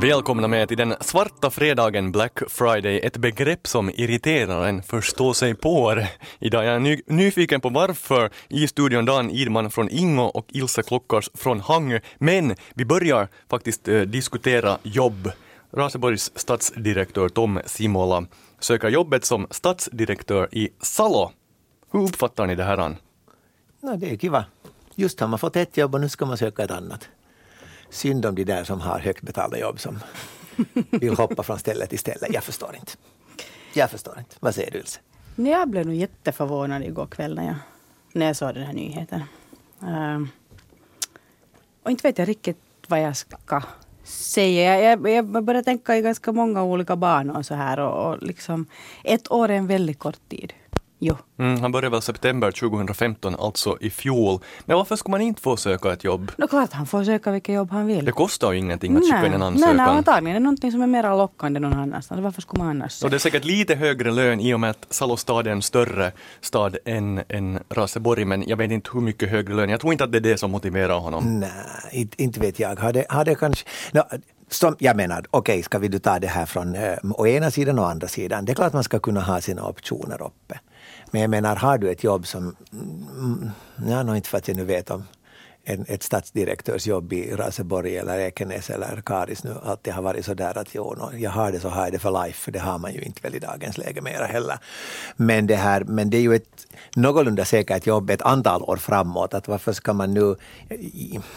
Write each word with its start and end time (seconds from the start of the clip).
Välkomna 0.00 0.48
med 0.48 0.68
till 0.68 0.76
den 0.76 0.94
svarta 1.00 1.50
fredagen 1.50 2.12
Black 2.12 2.38
Friday, 2.48 3.00
ett 3.02 3.16
begrepp 3.16 3.66
som 3.66 3.90
irriterar 3.90 4.68
en 4.68 4.82
förstå 4.82 5.34
sig 5.34 5.54
på. 5.54 6.04
Idag 6.38 6.64
är 6.66 6.72
jag 6.72 6.82
ny 6.82 7.00
nyfiken 7.06 7.60
på 7.60 7.68
varför. 7.68 8.30
I 8.48 8.68
studion 8.68 9.04
Dan 9.04 9.30
Idman 9.30 9.70
från 9.70 9.90
Ingo 9.90 10.22
och 10.22 10.46
Ilse 10.48 10.82
Klockars 10.82 11.30
från 11.34 11.60
Hangö. 11.60 12.00
Men 12.18 12.54
vi 12.74 12.84
börjar 12.84 13.28
faktiskt 13.50 13.88
eh, 13.88 14.00
diskutera 14.00 14.78
jobb. 14.82 15.30
Raseborgs 15.72 16.32
stadsdirektör 16.34 17.28
Tom 17.28 17.60
Simola 17.66 18.26
söker 18.60 18.88
jobbet 18.88 19.24
som 19.24 19.46
stadsdirektör 19.50 20.48
i 20.52 20.68
Salo. 20.80 21.32
Hur 21.92 22.02
uppfattar 22.02 22.46
ni 22.46 22.54
det 22.54 22.64
här? 22.64 22.96
No, 23.82 23.96
det 23.96 24.10
är 24.10 24.16
kiva. 24.16 24.44
Just 24.94 25.20
har 25.20 25.28
man 25.28 25.38
fått 25.38 25.56
ett 25.56 25.76
jobb 25.76 25.94
och 25.94 26.00
nu 26.00 26.08
ska 26.08 26.26
man 26.26 26.38
söka 26.38 26.64
ett 26.64 26.70
annat 26.70 27.08
synd 27.90 28.26
om 28.26 28.34
de 28.34 28.44
där 28.44 28.64
som 28.64 28.80
har 28.80 28.98
högt 28.98 29.22
betalda 29.22 29.58
jobb 29.58 29.80
som 29.80 29.98
vill 30.90 31.16
hoppa 31.16 31.42
från 31.42 31.58
ställe 31.58 31.86
till 31.86 31.98
ställe. 31.98 32.26
Jag 32.30 32.44
förstår 32.44 32.76
inte. 32.76 32.92
Jag 33.72 33.90
förstår 33.90 34.18
inte. 34.18 34.36
Vad 34.40 34.54
säger 34.54 34.70
du 34.70 34.78
Ilse? 34.78 35.00
Jag 35.36 35.68
blev 35.68 35.86
nog 35.86 35.94
jätteförvånad 35.94 36.82
igår 36.82 37.06
kväll 37.06 37.34
när 37.34 37.46
jag, 37.46 37.56
när 38.12 38.26
jag 38.26 38.36
såg 38.36 38.54
den 38.54 38.62
här 38.62 38.72
nyheten. 38.72 39.22
Uh, 39.82 40.26
och 41.82 41.90
inte 41.90 42.08
vet 42.08 42.18
jag 42.18 42.28
riktigt 42.28 42.58
vad 42.86 43.02
jag 43.02 43.16
ska 43.16 43.62
säga. 44.04 44.80
Jag, 44.80 45.08
jag 45.08 45.44
börjar 45.44 45.62
tänka 45.62 45.96
i 45.96 46.02
ganska 46.02 46.32
många 46.32 46.62
olika 46.62 46.96
banor 46.96 47.42
så 47.42 47.54
här 47.54 47.78
och, 47.78 48.10
och 48.10 48.22
liksom 48.22 48.66
ett 49.04 49.30
år 49.30 49.48
är 49.48 49.54
en 49.54 49.66
väldigt 49.66 49.98
kort 49.98 50.28
tid. 50.28 50.52
Jo. 50.98 51.16
Mm, 51.38 51.60
han 51.60 51.72
började 51.72 51.90
väl 51.90 52.02
september 52.02 52.50
2015, 52.50 53.36
alltså 53.38 53.76
i 53.80 53.90
fjol. 53.90 54.40
Men 54.64 54.76
varför 54.76 54.96
ska 54.96 55.10
man 55.10 55.20
inte 55.20 55.42
få 55.42 55.56
söka 55.56 55.92
ett 55.92 56.04
jobb? 56.04 56.32
Det 56.36 56.42
är 56.42 56.46
klart 56.46 56.72
han 56.72 56.86
får 56.86 57.04
söka 57.04 57.30
vilket 57.30 57.54
jobb 57.54 57.70
han 57.70 57.86
vill. 57.86 58.04
Det 58.04 58.12
kostar 58.12 58.52
ju 58.52 58.58
ingenting 58.58 58.96
att 58.96 59.02
skicka 59.02 59.26
in 59.26 59.32
en 59.32 59.42
ansökan. 59.42 59.76
Nej, 59.76 59.86
nej, 59.86 59.96
antagligen 59.96 60.36
är 60.36 60.40
det 60.40 60.44
någonting 60.44 60.72
som 60.72 60.82
är 60.82 60.86
mer 60.86 61.16
lockande 61.16 61.60
någon 61.60 61.72
annanstans. 61.72 62.20
Varför 62.20 62.42
skulle 62.42 62.64
man 62.64 62.70
annars 62.70 63.02
Och 63.02 63.10
det 63.10 63.16
är 63.16 63.18
säkert 63.18 63.44
lite 63.44 63.74
högre 63.74 64.10
lön 64.10 64.40
i 64.40 64.54
och 64.54 64.60
med 64.60 64.70
att 64.70 64.86
Salostad 64.90 65.46
är 65.46 65.50
en 65.50 65.62
större 65.62 66.12
stad 66.40 66.76
än, 66.84 67.22
än 67.28 67.58
Raseborg, 67.70 68.24
men 68.24 68.48
jag 68.48 68.56
vet 68.56 68.70
inte 68.70 68.90
hur 68.92 69.00
mycket 69.00 69.30
högre 69.30 69.54
lön. 69.54 69.70
Jag 69.70 69.80
tror 69.80 69.92
inte 69.92 70.04
att 70.04 70.12
det 70.12 70.18
är 70.18 70.20
det 70.20 70.38
som 70.38 70.50
motiverar 70.50 70.98
honom. 70.98 71.40
Nej, 71.40 72.08
inte, 72.16 72.40
vet 72.40 72.58
jag. 72.58 72.76
Har 72.76 72.92
det, 72.92 73.06
har 73.08 73.24
det 73.24 73.34
kanske... 73.34 73.66
No, 73.92 74.00
som 74.48 74.76
jag 74.78 74.96
menar, 74.96 75.24
okej, 75.30 75.54
okay, 75.54 75.62
ska 75.62 75.78
vi 75.78 75.88
då 75.88 75.98
ta 75.98 76.18
det 76.18 76.26
här 76.26 76.46
från 76.46 76.74
äh, 76.74 76.98
å 77.02 77.26
ena 77.26 77.50
sidan 77.50 77.78
och 77.78 77.90
andra 77.90 78.08
sidan. 78.08 78.44
Det 78.44 78.52
är 78.52 78.54
klart 78.54 78.72
man 78.72 78.84
ska 78.84 78.98
kunna 78.98 79.20
ha 79.20 79.40
sina 79.40 79.68
optioner 79.68 80.22
uppe. 80.22 80.60
Men 81.10 81.20
jag 81.20 81.30
menar, 81.30 81.56
har 81.56 81.78
du 81.78 81.90
ett 81.90 82.04
jobb 82.04 82.26
som, 82.26 82.56
mm, 82.72 83.08
mm, 83.18 83.50
ja, 83.90 84.02
nog 84.02 84.16
inte 84.16 84.28
för 84.28 84.38
att 84.38 84.48
jag 84.48 84.56
nu 84.56 84.64
vet 84.64 84.90
om 84.90 85.04
en, 85.68 85.84
ett 85.88 86.02
stadsdirektörsjobb 86.02 87.12
i 87.12 87.32
Raseborg 87.34 87.96
eller 87.96 88.18
Ekenäs 88.18 88.70
eller 88.70 89.02
Karis 89.06 89.44
nu 89.44 89.54
alltid 89.64 89.92
har 89.92 90.02
varit 90.02 90.24
så 90.24 90.34
där 90.34 90.58
att 90.58 90.74
jo, 90.74 90.94
no, 90.98 91.18
jag 91.18 91.30
har 91.30 91.52
det 91.52 91.60
så 91.60 91.68
har 91.68 91.82
jag 91.82 91.92
det 91.92 91.98
för 91.98 92.24
life, 92.24 92.38
för 92.38 92.52
det 92.52 92.58
har 92.58 92.78
man 92.78 92.94
ju 92.94 93.00
inte 93.00 93.20
väl 93.22 93.34
i 93.34 93.38
dagens 93.38 93.78
läge 93.78 94.00
mera 94.00 94.24
heller. 94.24 94.58
Men 95.16 95.46
det, 95.46 95.56
här, 95.56 95.84
men 95.84 96.10
det 96.10 96.16
är 96.16 96.20
ju 96.20 96.34
ett 96.34 96.66
någorlunda 96.96 97.44
säkert 97.44 97.86
jobb 97.86 98.10
ett 98.10 98.22
antal 98.22 98.62
år 98.62 98.76
framåt. 98.76 99.34
Att 99.34 99.48
varför 99.48 99.72
ska 99.72 99.92
man 99.92 100.14
nu... 100.14 100.36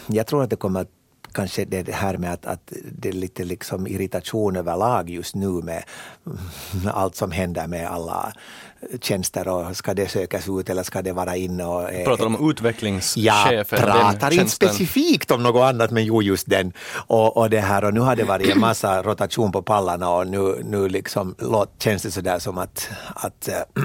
Jag 0.07 0.27
tror 0.27 0.43
att 0.43 0.49
det 0.49 0.55
kommer 0.55 0.81
att 0.81 0.98
kanske 1.31 1.65
det 1.65 1.93
här 1.93 2.17
med 2.17 2.33
att, 2.33 2.45
att 2.45 2.73
det 2.91 3.09
är 3.09 3.13
lite 3.13 3.43
liksom 3.43 3.87
irritation 3.87 4.55
överlag 4.55 5.09
just 5.09 5.35
nu 5.35 5.47
med 5.47 5.83
allt 6.93 7.15
som 7.15 7.31
händer 7.31 7.67
med 7.67 7.87
alla 7.87 8.33
tjänster 9.01 9.47
och 9.47 9.77
ska 9.77 9.93
det 9.93 10.07
sökas 10.07 10.49
ut 10.49 10.69
eller 10.69 10.83
ska 10.83 11.01
det 11.01 11.13
vara 11.13 11.35
inne? 11.35 11.65
Och, 11.65 11.91
eh, 11.91 12.05
pratar 12.05 12.25
om 12.25 12.49
utvecklingschefer? 12.49 13.47
Jag 13.51 13.67
pratar 13.67 14.33
inte 14.33 14.51
specifikt 14.51 15.31
om 15.31 15.43
något 15.43 15.61
annat 15.61 15.91
men 15.91 16.05
jo 16.05 16.21
just 16.21 16.49
den. 16.49 16.73
Och, 17.07 17.37
och 17.37 17.49
det 17.49 17.59
här 17.59 17.83
och 17.83 17.93
nu 17.93 17.99
har 17.99 18.15
det 18.15 18.23
varit 18.23 18.49
en 18.49 18.59
massa 18.59 19.03
rotation 19.03 19.51
på 19.51 19.61
pallarna 19.61 20.09
och 20.09 20.27
nu, 20.27 20.61
nu 20.63 20.89
liksom 20.89 21.35
känns 21.79 22.03
det 22.03 22.11
sådär 22.11 22.39
som 22.39 22.57
att, 22.57 22.89
att 23.15 23.47
äh, 23.47 23.83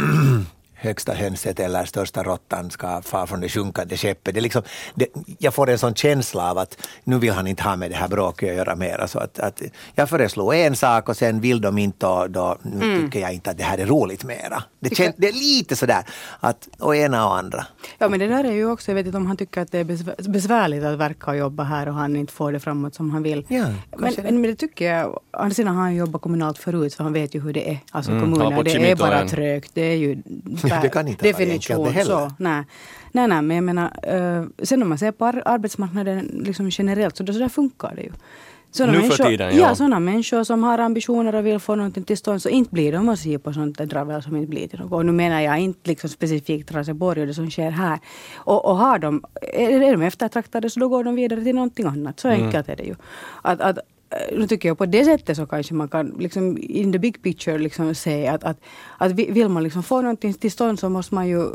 högsta 0.85 1.13
hönset 1.13 1.61
eller 1.61 1.85
största 1.85 2.23
råttan 2.23 2.71
ska 2.71 3.03
fara 3.03 3.27
från 3.27 3.41
det 3.41 3.49
sjunkande 3.49 3.97
skeppet. 3.97 4.35
Det 4.35 4.41
liksom, 4.41 4.63
det, 4.95 5.07
jag 5.39 5.55
får 5.55 5.71
en 5.71 5.79
sån 5.79 5.95
känsla 5.95 6.51
av 6.51 6.59
att 6.59 6.87
nu 7.05 7.19
vill 7.19 7.33
han 7.33 7.47
inte 7.47 7.63
ha 7.63 7.77
med 7.77 7.91
det 7.91 7.97
här 7.97 8.09
bråket 8.09 8.51
att 8.51 8.57
göra 8.57 8.77
mera. 8.77 9.09
Så 9.09 9.19
att, 9.19 9.39
att 9.39 9.63
jag 9.95 10.09
föreslår 10.09 10.55
en 10.55 10.77
sak 10.77 11.09
och 11.09 11.17
sen 11.17 11.41
vill 11.41 11.61
de 11.61 11.79
inte 11.79 12.07
och 12.07 12.31
då 12.31 12.57
mm. 12.65 13.05
tycker 13.05 13.21
jag 13.21 13.33
inte 13.33 13.51
att 13.51 13.59
det 13.59 13.65
här 13.65 13.79
är 13.79 13.87
roligt 13.87 14.25
mera. 14.25 14.63
Det, 14.81 14.95
kän, 14.95 15.13
det 15.17 15.29
är 15.29 15.33
lite 15.33 15.77
sådär 15.77 16.03
att 16.41 16.69
å 16.79 16.95
ena 16.95 17.27
och 17.27 17.37
andra. 17.37 17.67
Ja 17.99 18.09
men 18.09 18.19
det 18.19 18.27
där 18.27 18.45
är 18.45 18.53
ju 18.53 18.71
också, 18.71 18.91
jag 18.91 18.95
vet 18.95 19.07
inte 19.07 19.19
om 19.19 19.27
han 19.27 19.37
tycker 19.37 19.61
att 19.61 19.73
det 19.73 19.79
är 19.79 20.29
besvärligt 20.29 20.85
att 20.85 20.99
verka 20.99 21.31
och 21.31 21.37
jobba 21.37 21.63
här 21.63 21.89
och 21.89 21.95
han 21.95 22.17
inte 22.17 22.33
får 22.33 22.53
det 22.53 22.61
framåt 22.61 22.95
som 22.95 23.11
han 23.11 23.23
vill. 23.23 23.45
Ja, 23.49 23.67
men, 23.97 24.15
men, 24.23 24.43
det 24.43 24.55
tycker 24.55 24.93
jag, 24.93 25.15
å 25.15 25.21
andra 25.33 25.55
sidan 25.55 25.77
har 25.77 25.83
han 25.83 25.95
jobbat 25.95 26.23
kommunalt 26.23 26.59
förut 26.59 26.93
så 26.93 27.03
han 27.03 27.13
vet 27.13 27.35
ju 27.35 27.41
hur 27.41 27.53
det 27.53 27.71
är. 27.71 27.79
Alltså 27.91 28.11
mm, 28.11 28.23
kommuner, 28.23 28.65
det 28.65 28.91
är 28.91 28.97
bara 28.97 29.29
trögt. 29.29 29.71
Det 29.75 29.83
är 29.83 29.97
ju 29.97 30.23
det 30.83 30.89
kan 30.89 31.09
inte 31.09 31.25
definition 31.25 31.79
vara 31.79 32.05
så. 32.05 32.31
Nej. 32.39 32.65
nej, 33.13 33.29
nej, 33.29 33.43
men 33.43 33.57
jag 33.57 33.65
menar, 33.65 34.15
uh, 34.15 34.47
sen 34.63 34.83
om 34.83 34.89
man 34.89 34.99
ser 34.99 35.13
på 35.13 35.25
arbetsmarknaden 35.25 36.43
liksom 36.45 36.71
generellt 36.71 37.17
så, 37.17 37.27
så 37.27 37.33
där 37.33 37.49
funkar 37.49 37.93
det 37.97 38.03
ju. 38.03 38.13
Såna 38.75 38.93
nu 38.93 39.03
för 39.03 39.25
tiden, 39.25 39.57
ja. 39.57 39.69
ja. 39.69 39.75
sådana 39.75 40.01
människor 40.01 40.45
som 40.45 40.63
har 40.63 40.79
ambitioner 40.79 41.35
och 41.35 41.47
vill 41.47 41.59
få 41.59 41.75
någonting 41.75 42.05
till 42.05 42.17
stånd, 42.17 42.43
så 42.43 42.49
inte 42.49 42.71
blir 42.71 42.93
de 42.93 43.09
att 43.09 43.19
se 43.19 43.39
på 43.39 43.53
sånt 43.53 43.79
där 43.79 43.87
dravel 43.87 44.23
som 44.23 44.37
inte 44.37 44.49
blir 44.49 44.69
till 44.69 44.79
något. 44.79 44.93
Och 44.93 45.07
nu 45.07 45.13
menar 45.13 45.41
jag 45.41 45.59
inte 45.59 45.91
liksom 45.91 46.11
specifikt 46.11 46.73
Raseborg 46.73 47.21
och 47.21 47.27
det 47.27 47.35
som 47.35 47.51
sker 47.51 47.71
här. 47.71 47.99
Och, 48.35 48.65
och 48.65 48.77
har 48.77 48.99
de, 48.99 49.25
är, 49.55 49.83
är 49.83 49.93
de 49.93 50.03
eftertraktade 50.03 50.71
så 50.71 50.81
då 50.81 50.89
går 50.89 51.05
de 51.05 51.15
vidare 51.15 51.45
till 51.45 51.55
någonting 51.55 51.87
annat. 51.87 52.21
Så 52.21 52.29
mm. 52.29 52.45
enkelt 52.45 52.69
är 52.69 52.77
det 52.77 52.83
ju. 52.83 52.95
Att, 53.43 53.61
att, 53.61 53.79
nu 54.33 54.47
tycker 54.47 54.69
jag 54.69 54.79
på 54.79 54.87
det 54.87 55.05
sättet 55.05 55.37
så 55.37 55.47
kanske 55.47 55.75
man 55.75 55.89
kan 55.89 56.07
liksom 56.19 56.59
in 56.61 56.93
the 56.93 56.99
big 56.99 57.23
picture 57.23 57.59
liksom 57.59 57.95
se 57.95 58.27
att, 58.27 58.45
att, 58.45 58.57
att 58.99 59.13
vill 59.13 59.49
man 59.49 59.63
liksom 59.63 59.83
få 59.83 60.01
någonting 60.01 60.35
till 60.35 60.53
stånd 60.53 60.79
så 60.79 60.89
måste 60.89 61.15
man 61.15 61.29
ju 61.29 61.51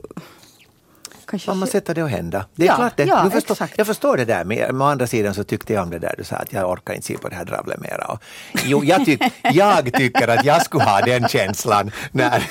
Kanske... 1.30 1.54
Man 1.54 1.68
sätter 1.68 1.96
det 1.96 2.02
att 2.02 2.12
hända. 2.12 2.46
Det 2.56 2.64
är 2.64 2.68
ja, 2.68 2.76
klart 2.76 2.98
det. 2.98 3.04
Ja, 3.04 3.30
förstår, 3.30 3.58
jag 3.76 3.88
förstår 3.88 4.18
det 4.18 4.26
där, 4.26 4.44
men 4.44 4.82
å 4.82 4.86
andra 4.86 5.08
sidan 5.08 5.34
så 5.34 5.44
tyckte 5.44 5.74
jag 5.74 5.84
om 5.84 5.90
det 5.90 6.00
där 6.00 6.16
du 6.18 6.24
sa 6.24 6.36
att 6.36 6.54
jag 6.54 6.70
orkar 6.70 6.94
inte 6.94 7.08
se 7.08 7.18
på 7.18 7.30
det 7.30 7.36
här 7.36 7.46
dravlet 7.46 7.80
mera. 7.80 8.06
Och, 8.06 8.20
jo, 8.66 8.84
jag, 8.84 9.06
tyck, 9.06 9.22
jag 9.54 9.94
tycker 9.94 10.28
att 10.28 10.46
jag 10.46 10.66
skulle 10.66 10.84
ha 10.84 11.02
den 11.02 11.28
känslan 11.28 11.92
när, 12.12 12.44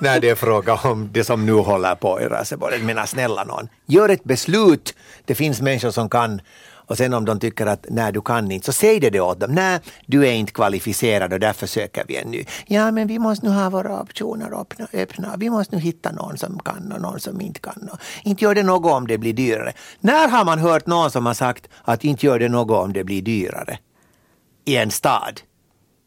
när 0.00 0.20
det 0.20 0.30
är 0.30 0.34
fråga 0.34 0.74
om 0.74 1.08
det 1.12 1.24
som 1.24 1.46
nu 1.46 1.52
håller 1.52 1.94
på 1.94 2.20
i 2.20 2.24
Raseborg. 2.24 2.78
Men 2.82 3.06
snälla 3.06 3.44
någon, 3.44 3.68
gör 3.86 4.08
ett 4.08 4.24
beslut. 4.24 4.94
Det 5.24 5.34
finns 5.34 5.60
människor 5.60 5.90
som 5.90 6.08
kan 6.08 6.40
och 6.92 6.98
sen 6.98 7.14
om 7.14 7.24
de 7.24 7.40
tycker 7.40 7.66
att 7.66 7.86
nej, 7.90 8.12
du 8.12 8.20
kan 8.20 8.52
inte, 8.52 8.66
så 8.66 8.72
säg 8.72 9.00
det 9.00 9.10
då 9.10 9.22
åt 9.24 9.40
dem. 9.40 9.54
Nej, 9.54 9.80
du 10.06 10.26
är 10.28 10.32
inte 10.32 10.52
kvalificerad 10.52 11.32
och 11.32 11.40
därför 11.40 11.66
söker 11.66 12.04
vi 12.08 12.16
en 12.16 12.30
ny. 12.30 12.44
Ja, 12.66 12.90
men 12.90 13.06
vi 13.06 13.18
måste 13.18 13.46
nu 13.46 13.52
ha 13.52 13.70
våra 13.70 14.00
optioner 14.00 14.60
öppna. 14.60 14.86
öppna. 14.92 15.36
Vi 15.38 15.50
måste 15.50 15.76
nu 15.76 15.82
hitta 15.82 16.12
någon 16.12 16.38
som 16.38 16.58
kan 16.58 16.92
och 16.92 17.00
någon 17.00 17.20
som 17.20 17.40
inte 17.40 17.60
kan. 17.60 17.88
Och 17.92 17.98
inte 18.24 18.44
gör 18.44 18.54
det 18.54 18.62
något 18.62 18.92
om 18.92 19.06
det 19.06 19.18
blir 19.18 19.32
dyrare. 19.32 19.72
När 20.00 20.28
har 20.28 20.44
man 20.44 20.58
hört 20.58 20.86
någon 20.86 21.10
som 21.10 21.26
har 21.26 21.34
sagt 21.34 21.68
att 21.82 22.04
inte 22.04 22.26
gör 22.26 22.38
det 22.38 22.48
något 22.48 22.84
om 22.84 22.92
det 22.92 23.04
blir 23.04 23.22
dyrare? 23.22 23.78
I 24.64 24.76
en 24.76 24.90
stad. 24.90 25.40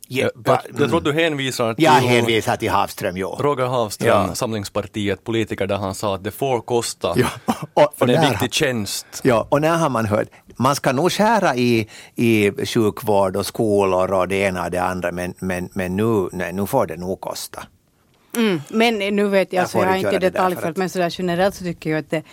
Jag, 0.07 0.31
jag, 0.45 0.59
jag 0.77 0.89
tror 0.89 0.97
att 0.97 1.03
du 1.03 1.13
hänvisar 1.13 1.73
till... 1.73 1.83
Jag 1.83 1.91
hänvisar 1.91 2.55
till 2.57 2.69
Havström, 2.69 3.17
ja. 3.17 3.37
Roger 3.39 3.65
Havström, 3.65 4.27
ja. 4.27 4.35
Samlingspartiet, 4.35 5.23
politiker, 5.23 5.67
där 5.67 5.77
han 5.77 5.95
sa 5.95 6.15
att 6.15 6.23
det 6.23 6.31
får 6.31 6.61
kosta. 6.61 7.13
Ja. 7.15 7.27
Och, 7.73 7.93
för 7.97 8.07
det 8.07 8.15
är 8.15 8.23
en 8.23 8.29
viktig 8.29 8.53
tjänst. 8.53 9.05
Ja, 9.23 9.47
och 9.49 9.61
när 9.61 9.77
har 9.77 9.89
man 9.89 10.05
hört? 10.05 10.27
Man 10.55 10.75
ska 10.75 10.91
nog 10.91 11.11
skära 11.11 11.55
i, 11.55 11.87
i 12.15 12.51
sjukvård 12.65 13.35
och 13.35 13.45
skolor 13.45 14.13
och 14.13 14.27
det 14.27 14.35
ena 14.35 14.65
och 14.65 14.71
det 14.71 14.83
andra, 14.83 15.11
men, 15.11 15.33
men, 15.39 15.69
men 15.73 15.95
nu, 15.95 16.29
nej, 16.31 16.53
nu 16.53 16.65
får 16.65 16.87
det 16.87 16.97
nog 16.97 17.21
kosta. 17.21 17.63
Mm, 18.35 18.61
men 18.69 18.97
nu 19.15 19.27
vet 19.27 19.53
jag, 19.53 19.57
jag, 19.57 19.61
alltså, 19.61 19.77
jag 19.77 19.87
har 19.87 19.95
inte 19.95 20.19
detaljföljt, 20.19 20.77
men 20.77 20.89
sådär 20.89 21.09
generellt 21.17 21.55
så 21.55 21.63
tycker 21.63 21.89
jag 21.89 21.99
att 21.99 22.09
det, 22.09 22.23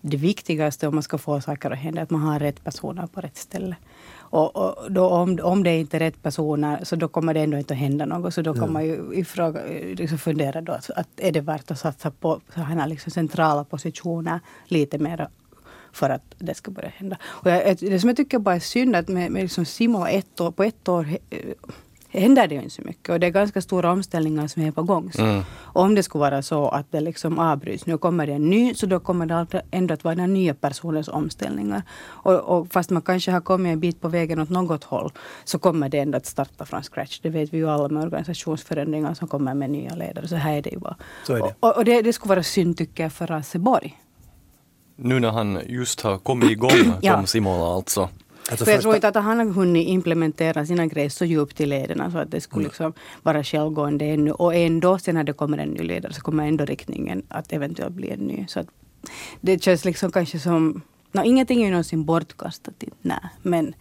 det 0.00 0.16
viktigaste 0.16 0.88
om 0.88 0.94
man 0.94 1.02
ska 1.02 1.18
få 1.18 1.40
saker 1.40 1.70
att 1.70 1.78
hända 1.78 2.00
är 2.00 2.02
att 2.02 2.10
man 2.10 2.20
har 2.20 2.38
rätt 2.38 2.64
personer 2.64 3.06
på 3.06 3.20
rätt 3.20 3.36
ställe. 3.36 3.76
Och, 4.30 4.56
och 4.56 4.92
då 4.92 5.06
om, 5.06 5.38
om 5.42 5.62
det 5.62 5.78
inte 5.78 5.96
är 5.96 5.98
rätt 5.98 6.22
personer 6.22 6.84
så 6.84 6.96
då 6.96 7.08
kommer 7.08 7.34
det 7.34 7.40
ändå 7.40 7.58
inte 7.58 7.74
att 7.74 7.80
hända 7.80 8.06
något. 8.06 8.34
Så 8.34 8.42
då 8.42 8.54
kan 8.54 8.72
man 8.72 8.84
ju 8.84 9.14
ifråga, 9.14 9.60
liksom 9.94 10.18
fundera 10.18 10.60
då 10.60 10.72
att, 10.72 10.90
att 10.90 11.08
är 11.16 11.32
det 11.32 11.40
värt 11.40 11.70
att 11.70 11.78
satsa 11.78 12.10
på 12.10 12.40
sådana 12.54 12.86
liksom 12.86 13.10
centrala 13.10 13.64
positioner 13.64 14.40
lite 14.66 14.98
mer 14.98 15.28
för 15.92 16.10
att 16.10 16.22
det 16.38 16.54
ska 16.54 16.70
börja 16.70 16.88
hända. 16.88 17.16
Och 17.22 17.50
jag, 17.50 17.76
det 17.80 18.00
som 18.00 18.08
jag 18.08 18.16
tycker 18.16 18.38
bara 18.38 18.54
är 18.54 18.60
synd 18.60 18.96
att 18.96 19.08
med, 19.08 19.30
med 19.30 19.42
liksom 19.42 19.64
Simo 19.64 20.06
ett 20.06 20.40
år, 20.40 20.50
på 20.50 20.64
ett 20.64 20.88
år 20.88 21.08
händer 22.10 22.48
det 22.48 22.54
ju 22.54 22.62
inte 22.62 22.74
så 22.74 22.82
mycket. 22.82 23.08
Och 23.08 23.20
det 23.20 23.26
är 23.26 23.30
ganska 23.30 23.60
stora 23.60 23.92
omställningar 23.92 24.46
som 24.46 24.62
är 24.62 24.70
på 24.70 24.82
gång. 24.82 25.10
Mm. 25.18 25.42
Om 25.58 25.94
det 25.94 26.02
skulle 26.02 26.20
vara 26.20 26.42
så 26.42 26.68
att 26.68 26.92
det 26.92 27.00
liksom 27.00 27.38
avbryts, 27.38 27.86
nu 27.86 27.98
kommer 27.98 28.26
det 28.26 28.32
en 28.32 28.50
ny, 28.50 28.74
så 28.74 28.86
då 28.86 29.00
kommer 29.00 29.26
det 29.26 29.62
ändå 29.70 29.94
att 29.94 30.04
vara 30.04 30.14
den 30.14 30.34
nya 30.34 30.54
personens 30.54 31.08
omställningar. 31.08 31.82
Och, 32.02 32.34
och, 32.34 32.72
fast 32.72 32.90
man 32.90 33.02
kanske 33.02 33.30
har 33.30 33.40
kommit 33.40 33.72
en 33.72 33.80
bit 33.80 34.00
på 34.00 34.08
vägen 34.08 34.40
åt 34.40 34.50
något 34.50 34.84
håll, 34.84 35.12
så 35.44 35.58
kommer 35.58 35.88
det 35.88 35.98
ändå 35.98 36.16
att 36.16 36.26
starta 36.26 36.64
från 36.64 36.82
scratch. 36.82 37.20
Det 37.22 37.30
vet 37.30 37.52
vi 37.52 37.58
ju 37.58 37.70
alla 37.70 37.88
med 37.88 38.02
organisationsförändringar 38.02 39.14
som 39.14 39.28
kommer 39.28 39.54
med 39.54 39.70
nya 39.70 39.94
ledare. 39.94 40.28
Så 40.28 40.36
här 40.36 40.56
är 40.56 40.62
det 40.62 40.70
ju 40.70 40.78
bara. 40.78 40.96
Så 41.26 41.34
är 41.34 41.38
det. 41.38 41.54
Och, 41.60 41.76
och 41.76 41.84
det, 41.84 42.02
det 42.02 42.12
skulle 42.12 42.28
vara 42.28 42.42
synd 42.42 42.76
tycker 42.76 43.02
jag 43.02 43.12
för 43.12 43.26
Raseborg. 43.26 43.98
Nu 44.96 45.20
när 45.20 45.30
han 45.30 45.58
just 45.66 46.00
har 46.00 46.18
kommit 46.18 46.50
igång, 46.50 46.70
Tom 46.84 46.94
ja. 47.00 47.26
Simola 47.26 47.74
alltså. 47.74 48.08
Alltså 48.50 48.64
För 48.64 48.72
jag 48.72 48.82
tror 48.82 48.94
inte 48.94 49.08
att 49.08 49.14
han 49.14 49.38
har 49.38 49.46
hunnit 49.46 49.88
implementera 49.88 50.66
sina 50.66 50.86
grejer 50.86 51.08
så 51.08 51.24
djupt 51.24 51.60
i 51.60 51.66
lederna 51.66 52.10
så 52.10 52.18
att 52.18 52.30
det 52.30 52.40
skulle 52.40 52.60
mm. 52.60 52.68
liksom 52.68 52.92
vara 53.22 53.44
självgående 53.44 54.04
ännu. 54.04 54.30
Och 54.30 54.54
ändå, 54.54 54.98
sen 54.98 55.14
när 55.14 55.24
det 55.24 55.32
kommer 55.32 55.58
en 55.58 55.68
ny 55.68 55.82
ledare, 55.82 56.12
så 56.12 56.20
kommer 56.20 56.48
ändå 56.48 56.64
riktningen 56.64 57.22
att 57.28 57.52
eventuellt 57.52 57.94
bli 57.94 58.10
en 58.10 58.18
ny. 58.18 58.44
Så 58.48 58.60
att 58.60 58.66
det 59.40 59.62
känns 59.62 59.84
liksom 59.84 60.12
kanske 60.12 60.38
som... 60.38 60.82
No, 61.12 61.22
ingenting 61.24 61.60
är 61.60 61.64
ju 61.64 61.70
någonsin 61.70 62.04
bortkastat, 62.04 62.84
nej. 63.02 63.18
Men 63.42 63.74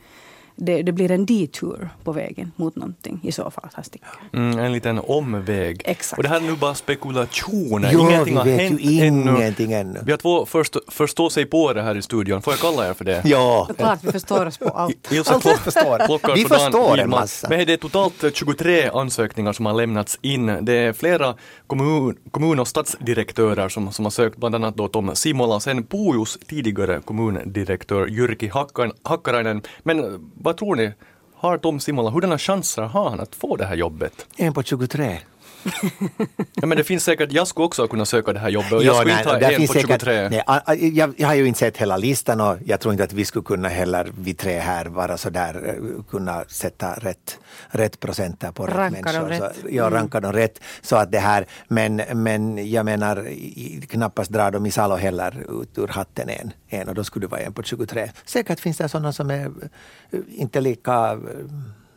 det, 0.61 0.81
det, 0.81 0.91
blir 0.91 1.11
en 1.11 1.25
detour 1.25 1.89
på 2.03 2.11
vägen 2.11 2.51
mot 2.55 2.75
någonting 2.75 3.19
i 3.23 3.31
så 3.31 3.51
fall. 3.51 3.69
Mm, 4.33 4.59
en 4.59 4.71
liten 4.71 4.99
omväg. 4.99 5.81
Exakt. 5.85 6.17
Och 6.17 6.23
det 6.23 6.29
här 6.29 6.35
är 6.35 6.41
nu 6.41 6.55
bara 6.55 6.75
spekulationer, 6.75 7.89
jo, 7.93 7.99
ingenting 7.99 8.37
har 8.37 8.45
hänt 8.45 8.79
ingenting 8.79 9.73
ännu. 9.73 9.89
ännu. 9.89 9.99
Vi 10.05 10.11
har 10.11 10.17
två 10.17 10.45
först, 10.45 10.75
förstå 10.87 11.29
sig 11.29 11.45
på 11.45 11.73
det 11.73 11.81
här 11.81 11.95
i 11.97 12.01
studion, 12.01 12.41
får 12.41 12.53
jag 12.53 12.59
kalla 12.59 12.89
er 12.89 12.93
för 12.93 13.05
det? 13.05 13.21
Ja. 13.25 13.65
Det 13.67 13.73
är 13.73 13.85
klart 13.85 13.99
vi 14.03 14.11
förstår 14.11 14.45
oss 14.45 14.57
på 14.57 14.69
allt. 14.69 15.11
Ilse 15.11 15.33
allt 15.33 15.43
förstår. 15.43 16.35
Vi 16.35 16.45
förstår 16.45 16.97
en 16.97 17.09
massa. 17.09 17.49
Men 17.49 17.65
det 17.65 17.73
är 17.73 17.77
totalt 17.77 18.23
23 18.33 18.89
ansökningar 18.89 19.53
som 19.53 19.65
har 19.65 19.73
lämnats 19.73 20.19
in. 20.21 20.57
Det 20.61 20.73
är 20.73 20.93
flera 20.93 21.35
kommun, 21.67 22.17
kommun 22.31 22.59
och 22.59 22.67
stadsdirektörer 22.67 23.69
som, 23.69 23.91
som 23.91 24.05
har 24.05 24.09
sökt, 24.09 24.37
bland 24.37 24.55
annat 24.55 24.75
då 24.75 24.87
Tom 24.87 25.15
Simola, 25.15 25.59
sen 25.59 25.83
Puujos 25.83 26.37
tidigare 26.47 27.01
kommundirektör 27.05 28.07
Jyrki 28.07 28.51
Hakkarainen. 29.03 29.61
Men 29.83 30.29
vad 30.49 30.57
tror 30.57 30.75
ni? 30.75 30.93
Har 31.35 31.57
Tom 31.57 31.79
Simola, 31.79 32.09
hurdana 32.09 32.37
chanser 32.37 32.81
har 32.81 33.09
han 33.09 33.19
att 33.19 33.35
få 33.35 33.55
det 33.55 33.65
här 33.65 33.75
jobbet? 33.75 34.27
En 34.37 34.53
på 34.53 34.63
23 34.63 35.17
ja, 36.53 36.67
men 36.67 36.77
det 36.77 36.83
finns 36.83 37.03
säkert, 37.03 37.31
jag 37.31 37.47
skulle 37.47 37.65
också 37.65 37.87
kunna 37.87 38.05
söka 38.05 38.33
det 38.33 38.39
här 38.39 38.49
jobbet 38.49 38.71
och 38.71 38.83
jag 38.83 38.95
skulle 38.95 39.13
nej, 39.13 39.21
inte 39.21 39.45
ha 39.45 39.51
en 39.51 39.67
på 39.67 39.73
säkert, 39.73 39.89
23. 39.89 40.29
Nej, 40.29 40.95
jag, 40.95 41.13
jag, 41.17 41.27
har 41.27 41.35
ju 41.35 41.45
inte 41.45 41.59
sett 41.59 41.77
hela 41.77 41.97
listan 41.97 42.41
och 42.41 42.57
jag 42.65 42.79
tror 42.79 42.91
inte 42.91 43.03
att 43.03 43.13
vi 43.13 43.25
skulle 43.25 43.43
kunna 43.43 43.67
heller, 43.67 44.11
vi 44.19 44.33
tre 44.33 44.59
här, 44.59 44.85
vara 44.85 45.17
sådär, 45.17 45.63
eh, 45.65 46.03
kunna 46.03 46.43
sätta 46.47 46.93
rätt, 46.93 47.37
rätt 47.67 47.99
procenter 47.99 48.51
på 48.51 48.67
ranka 48.67 48.83
rätt 48.85 48.91
människor. 48.91 49.29
Rätt. 49.29 49.55
Så, 49.61 49.67
ja, 49.69 49.87
mm. 49.87 49.93
ranka 49.93 50.19
dem 50.19 50.33
rätt. 50.33 50.59
Så 50.81 50.95
att 50.95 51.11
det 51.11 51.19
här, 51.19 51.45
men, 51.67 52.01
men 52.13 52.71
jag 52.71 52.85
menar, 52.85 53.27
knappast 53.87 54.31
dra 54.31 54.51
dem 54.51 54.65
i 54.65 54.71
Salo 54.71 54.95
heller 54.95 55.61
ut 55.61 55.77
ur 55.77 55.87
hatten 55.87 56.29
en, 56.29 56.53
en 56.67 56.89
och 56.89 56.95
då 56.95 57.03
skulle 57.03 57.25
det 57.25 57.31
vara 57.31 57.41
en 57.41 57.53
på 57.53 57.63
23. 57.63 58.11
Säkert 58.25 58.59
finns 58.59 58.77
det 58.77 58.89
sådana 58.89 59.13
som 59.13 59.31
är 59.31 59.45
eh, 60.11 60.19
inte 60.29 60.61
lika 60.61 61.11
eh, 61.11 61.19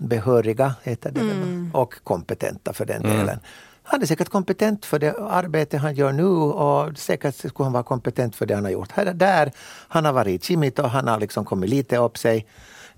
behöriga 0.08 0.74
heter 0.82 1.10
det, 1.10 1.20
mm. 1.20 1.70
och 1.74 1.94
kompetenta 2.04 2.72
för 2.72 2.84
den 2.84 3.04
mm. 3.04 3.16
delen. 3.16 3.38
Han 3.82 4.02
är 4.02 4.06
säkert 4.06 4.28
kompetent 4.28 4.84
för 4.84 4.98
det 4.98 5.14
arbete 5.18 5.78
han 5.78 5.94
gör 5.94 6.12
nu 6.12 6.24
och 6.24 6.98
säkert 6.98 7.34
skulle 7.34 7.64
han 7.64 7.72
vara 7.72 7.82
kompetent 7.82 8.36
för 8.36 8.46
det 8.46 8.54
han 8.54 8.64
har 8.64 8.70
gjort 8.70 8.92
här 8.92 9.14
där. 9.14 9.52
Han 9.88 10.04
har 10.04 10.12
varit 10.12 10.42
i 10.42 10.46
Kimito, 10.46 10.82
han 10.82 11.08
har 11.08 11.20
liksom 11.20 11.44
kommit 11.44 11.70
lite 11.70 11.96
upp 11.96 12.18
sig. 12.18 12.46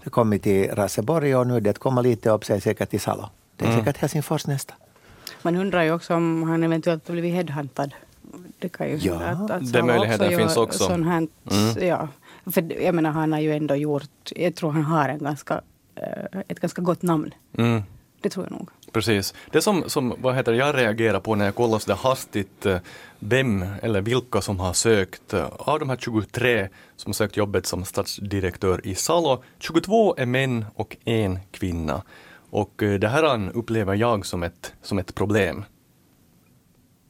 Det 0.05 0.11
kommit 0.11 0.43
till 0.43 0.71
Raseborg 0.71 1.37
och 1.37 1.47
nu 1.47 1.57
är 1.57 1.61
det 1.61 1.71
att 1.71 1.79
komma 1.79 2.01
lite 2.01 2.31
upp 2.31 2.45
sig 2.45 2.61
säkert 2.61 2.91
till 2.91 3.01
Salo. 3.01 3.29
Det 3.57 3.65
är 3.65 3.69
mm. 3.69 3.81
säkert 3.81 4.01
Helsingfors 4.01 4.47
nästa. 4.47 4.75
Man 5.43 5.57
undrar 5.57 5.83
ju 5.83 5.93
också 5.93 6.15
om 6.15 6.43
han 6.43 6.63
eventuellt 6.63 7.07
blivit 7.07 7.35
headhuntad. 7.35 7.91
Det 8.59 8.69
kan 8.69 8.89
ju 8.89 8.97
ja, 8.97 9.15
att, 9.15 9.51
att 9.51 9.73
den 9.73 9.87
möjligheten 9.87 10.39
finns 10.39 10.57
också. 10.57 10.85
Sån 10.85 11.05
här, 11.05 11.27
mm. 11.51 11.89
ja. 11.89 12.09
För 12.53 12.83
jag 12.83 12.95
menar, 12.95 13.11
han 13.11 13.33
har 13.33 13.41
ju 13.41 13.57
ändå 13.57 13.75
gjort, 13.75 14.33
jag 14.37 14.55
tror 14.55 14.71
han 14.71 14.83
har 14.85 15.09
en 15.09 15.19
ganska 15.19 15.61
ett 16.49 16.61
ganska 16.61 16.83
gott 16.83 17.03
namn. 17.03 17.35
Mm. 17.59 17.83
Det 18.21 18.31
tror 18.31 18.47
jag 18.47 18.53
nog. 18.53 18.69
Precis. 18.93 19.35
Det 19.51 19.61
som, 19.61 19.85
som 19.87 20.15
vad 20.19 20.35
heter, 20.35 20.53
jag 20.53 20.77
reagerar 20.77 21.21
på 21.21 21.35
när 21.35 21.45
jag 21.45 21.55
kollar 21.55 21.79
så 21.79 21.95
hastigt 21.95 22.67
eh, 22.67 22.79
vem 23.19 23.65
eller 23.83 24.01
vilka 24.01 24.41
som 24.41 24.61
har 24.61 24.73
sökt. 24.73 25.35
Eh, 25.35 25.47
av 25.47 25.79
de 25.79 25.89
här 25.89 25.97
23 25.97 26.69
som 26.97 27.15
sökt 27.15 27.37
jobbet 27.37 27.67
som 27.67 27.85
stadsdirektör 27.85 28.87
i 28.87 28.95
Salo, 28.95 29.43
22 29.59 30.15
är 30.17 30.27
män 30.27 30.65
och 30.75 30.97
en 31.05 31.39
kvinna. 31.51 32.03
Och 32.51 32.73
det 32.77 33.09
här 33.09 33.57
upplever 33.57 33.95
jag 33.95 34.27
som 34.27 34.43
ett, 34.43 34.73
som 34.83 34.99
ett 34.99 35.15
problem. 35.15 35.65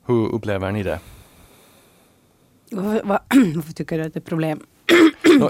Hur 0.06 0.28
upplever 0.28 0.72
ni 0.72 0.82
det? 0.82 0.98
Varför 3.04 3.72
tycker 3.72 3.98
du 3.98 4.04
att 4.04 4.14
det 4.14 4.18
är 4.18 4.20
ett 4.20 4.26
problem? 4.26 4.66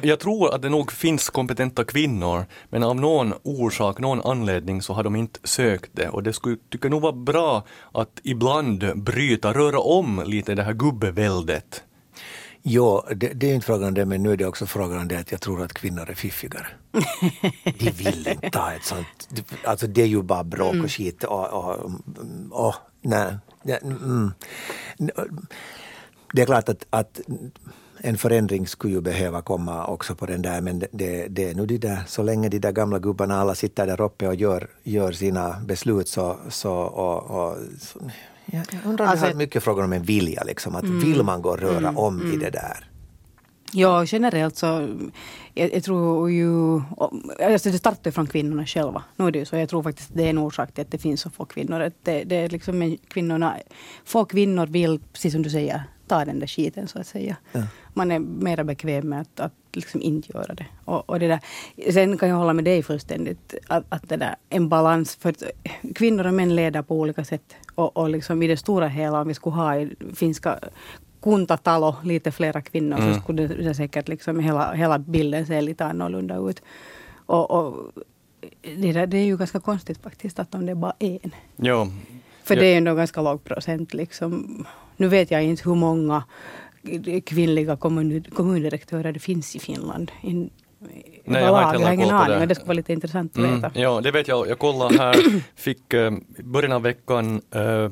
Jag 0.02 0.20
tror 0.20 0.54
att 0.54 0.62
det 0.62 0.68
nog 0.68 0.92
finns 0.92 1.30
kompetenta 1.30 1.84
kvinnor, 1.84 2.46
men 2.70 2.82
av 2.82 2.96
någon 2.96 3.34
orsak, 3.42 3.98
någon 3.98 4.20
anledning 4.20 4.82
så 4.82 4.92
har 4.92 5.02
de 5.02 5.16
inte 5.16 5.40
sökt 5.44 5.90
det 5.92 6.08
och 6.08 6.22
det 6.22 6.32
skulle, 6.32 6.56
tycker 6.70 6.88
nog 6.88 7.02
vara 7.02 7.12
bra 7.12 7.62
att 7.92 8.20
ibland 8.22 9.02
bryta, 9.02 9.52
röra 9.52 9.78
om 9.78 10.22
lite 10.26 10.54
det 10.54 10.62
här 10.62 10.72
gubbeväldet. 10.72 11.82
Jo, 12.66 13.02
det, 13.16 13.28
det, 13.28 13.50
är 13.50 13.54
inte 13.54 13.66
frågan 13.66 13.88
om 13.88 13.94
det, 13.94 14.04
men 14.04 14.22
nu 14.22 14.32
är 14.32 14.36
det 14.36 14.46
också 14.46 14.66
frågan 14.66 14.98
om 14.98 15.08
det 15.08 15.16
att 15.16 15.32
jag 15.32 15.40
tror 15.40 15.62
att 15.62 15.72
kvinnor 15.72 16.10
är 16.10 16.14
fiffigare. 16.14 16.66
De 17.78 17.90
vill 17.90 18.28
inte 18.28 18.58
ha 18.58 18.72
ett 18.72 18.84
sånt, 18.84 19.28
alltså 19.64 19.86
det 19.86 20.02
är 20.02 20.06
ju 20.06 20.22
bara 20.22 20.44
bråk 20.44 20.68
och 20.68 20.74
mm. 20.74 20.88
skit 20.88 21.24
och, 21.24 21.52
och, 21.52 21.90
och 22.50 22.74
nej. 23.02 23.38
Mm. 23.82 24.32
Det 26.32 26.42
är 26.42 26.46
klart 26.46 26.68
att, 26.68 26.86
att 26.90 27.20
en 28.04 28.18
förändring 28.18 28.66
skulle 28.66 28.94
ju 28.94 29.00
behöva 29.00 29.42
komma 29.42 29.86
också 29.86 30.14
på 30.14 30.26
den 30.26 30.42
där, 30.42 30.60
men 30.60 30.78
det, 30.78 31.26
det, 31.28 31.50
är 31.50 31.54
nu 31.54 31.66
de 31.66 31.78
där, 31.78 32.02
så 32.06 32.22
länge 32.22 32.48
de 32.48 32.58
där 32.58 32.72
gamla 32.72 32.98
gubbarna 32.98 33.40
alla 33.40 33.54
sitter 33.54 33.86
där 33.86 34.00
uppe 34.00 34.28
och 34.28 34.34
gör, 34.34 34.68
gör 34.82 35.12
sina 35.12 35.60
beslut 35.60 36.08
så, 36.08 36.36
så 36.48 36.72
och, 36.72 37.30
och 37.30 37.56
så, 37.80 37.98
jag, 38.46 38.64
jag 38.70 38.80
undrar 38.84 39.06
alltså, 39.06 39.26
det 39.26 39.32
har 39.32 39.38
mycket 39.38 39.62
frågan 39.62 39.84
om 39.84 39.92
en 39.92 40.02
vilja, 40.02 40.42
liksom, 40.42 40.74
att 40.74 40.82
mm, 40.82 41.00
vill 41.00 41.22
man 41.22 41.42
gå 41.42 41.50
och 41.50 41.58
röra 41.58 41.78
mm, 41.78 41.98
om 41.98 42.20
mm. 42.20 42.32
i 42.32 42.36
det 42.36 42.50
där? 42.50 42.90
Ja, 43.72 44.04
generellt 44.04 44.56
så, 44.56 44.88
jag, 45.54 45.74
jag 45.74 45.84
tror 45.84 46.30
ju, 46.30 46.80
alltså 47.42 47.70
det 47.70 47.78
startar 47.78 48.10
från 48.10 48.26
kvinnorna 48.26 48.66
själva. 48.66 49.02
Nu 49.16 49.26
är 49.26 49.30
det 49.30 49.38
ju 49.38 49.44
så, 49.44 49.56
jag 49.56 49.68
tror 49.68 49.82
faktiskt 49.82 50.10
det 50.14 50.22
är 50.24 50.30
en 50.30 50.38
orsak 50.38 50.72
till 50.72 50.82
att 50.82 50.90
det 50.90 50.98
finns 50.98 51.20
så 51.20 51.30
få 51.30 51.44
kvinnor. 51.44 51.80
Att 51.80 51.94
det, 52.02 52.24
det 52.24 52.36
är 52.36 52.48
liksom 52.48 52.96
kvinnorna, 53.08 53.56
få 54.04 54.24
kvinnor 54.24 54.66
vill, 54.66 55.00
precis 55.12 55.32
som 55.32 55.42
du 55.42 55.50
säger, 55.50 55.82
ta 56.08 56.24
den 56.24 56.40
där 56.40 56.46
skiten 56.46 56.88
så 56.88 56.98
att 56.98 57.06
säga. 57.06 57.36
Ja. 57.52 57.62
Man 57.94 58.10
är 58.10 58.18
mer 58.18 58.64
bekväm 58.64 59.08
med 59.08 59.20
att, 59.20 59.40
att 59.40 59.52
liksom 59.72 60.02
inte 60.02 60.28
göra 60.34 60.54
det. 60.54 60.66
Och, 60.84 61.10
och 61.10 61.18
det 61.18 61.28
där. 61.28 61.40
Sen 61.92 62.18
kan 62.18 62.28
jag 62.28 62.36
hålla 62.36 62.52
med 62.52 62.64
dig 62.64 62.82
fullständigt, 62.82 63.54
att, 63.66 63.84
att 63.88 64.08
det 64.08 64.16
där, 64.16 64.36
en 64.48 64.68
balans. 64.68 65.16
För 65.16 65.34
kvinnor 65.94 66.26
och 66.26 66.34
män 66.34 66.56
leder 66.56 66.82
på 66.82 67.00
olika 67.00 67.24
sätt. 67.24 67.54
Och, 67.74 67.96
och 67.96 68.10
liksom 68.10 68.42
i 68.42 68.46
det 68.46 68.56
stora 68.56 68.88
hela, 68.88 69.20
om 69.20 69.28
vi 69.28 69.34
skulle 69.34 69.56
ha 69.56 69.76
i 69.76 69.96
finska 70.14 70.58
kuntatalo 71.22 71.96
lite 72.02 72.32
flera 72.32 72.62
kvinnor 72.62 72.98
mm. 72.98 73.14
så 73.14 73.20
skulle 73.20 73.46
det 73.46 73.74
säkert 73.74 74.08
liksom 74.08 74.40
hela, 74.40 74.72
hela 74.72 74.98
bilden 74.98 75.46
se 75.46 75.60
lite 75.60 75.84
annorlunda 75.84 76.36
ut. 76.36 76.62
Och, 77.26 77.50
och 77.50 77.92
det, 78.62 78.92
där, 78.92 79.06
det 79.06 79.18
är 79.18 79.24
ju 79.24 79.36
ganska 79.36 79.60
konstigt 79.60 80.02
faktiskt 80.02 80.38
att 80.38 80.54
om 80.54 80.66
det 80.66 80.72
är 80.72 80.76
bara 80.76 80.94
en. 80.98 81.34
Ja. 81.56 81.88
För 82.44 82.54
ja. 82.54 82.60
det 82.60 82.66
är 82.66 82.76
ändå 82.76 82.94
ganska 82.94 83.22
låg 83.22 83.44
procent 83.44 83.94
liksom. 83.94 84.64
Nu 84.96 85.08
vet 85.08 85.30
jag 85.30 85.44
inte 85.44 85.68
hur 85.68 85.74
många 85.74 86.24
kvinnliga 87.24 87.76
kommun, 87.76 88.24
kommundirektörer 88.34 89.12
det 89.12 89.20
finns 89.20 89.56
i 89.56 89.58
Finland. 89.58 90.12
In, 90.22 90.50
Nej, 91.24 91.42
jag 91.42 91.52
har 91.52 91.76
inte 91.76 91.94
ingen 91.94 92.10
aning, 92.10 92.38
men 92.38 92.48
det 92.48 92.54
skulle 92.54 92.66
vara 92.66 92.76
lite 92.76 92.92
intressant 92.92 93.32
att 93.32 93.38
mm, 93.38 93.60
veta. 93.60 93.80
Ja, 93.80 94.00
det 94.00 94.10
vet 94.10 94.28
jag. 94.28 94.48
Jag 94.48 94.58
kollade 94.58 94.98
här, 94.98 95.42
fick 95.56 95.94
uh, 95.94 96.10
början 96.44 96.72
av 96.72 96.82
veckan 96.82 97.42
uh, 97.56 97.90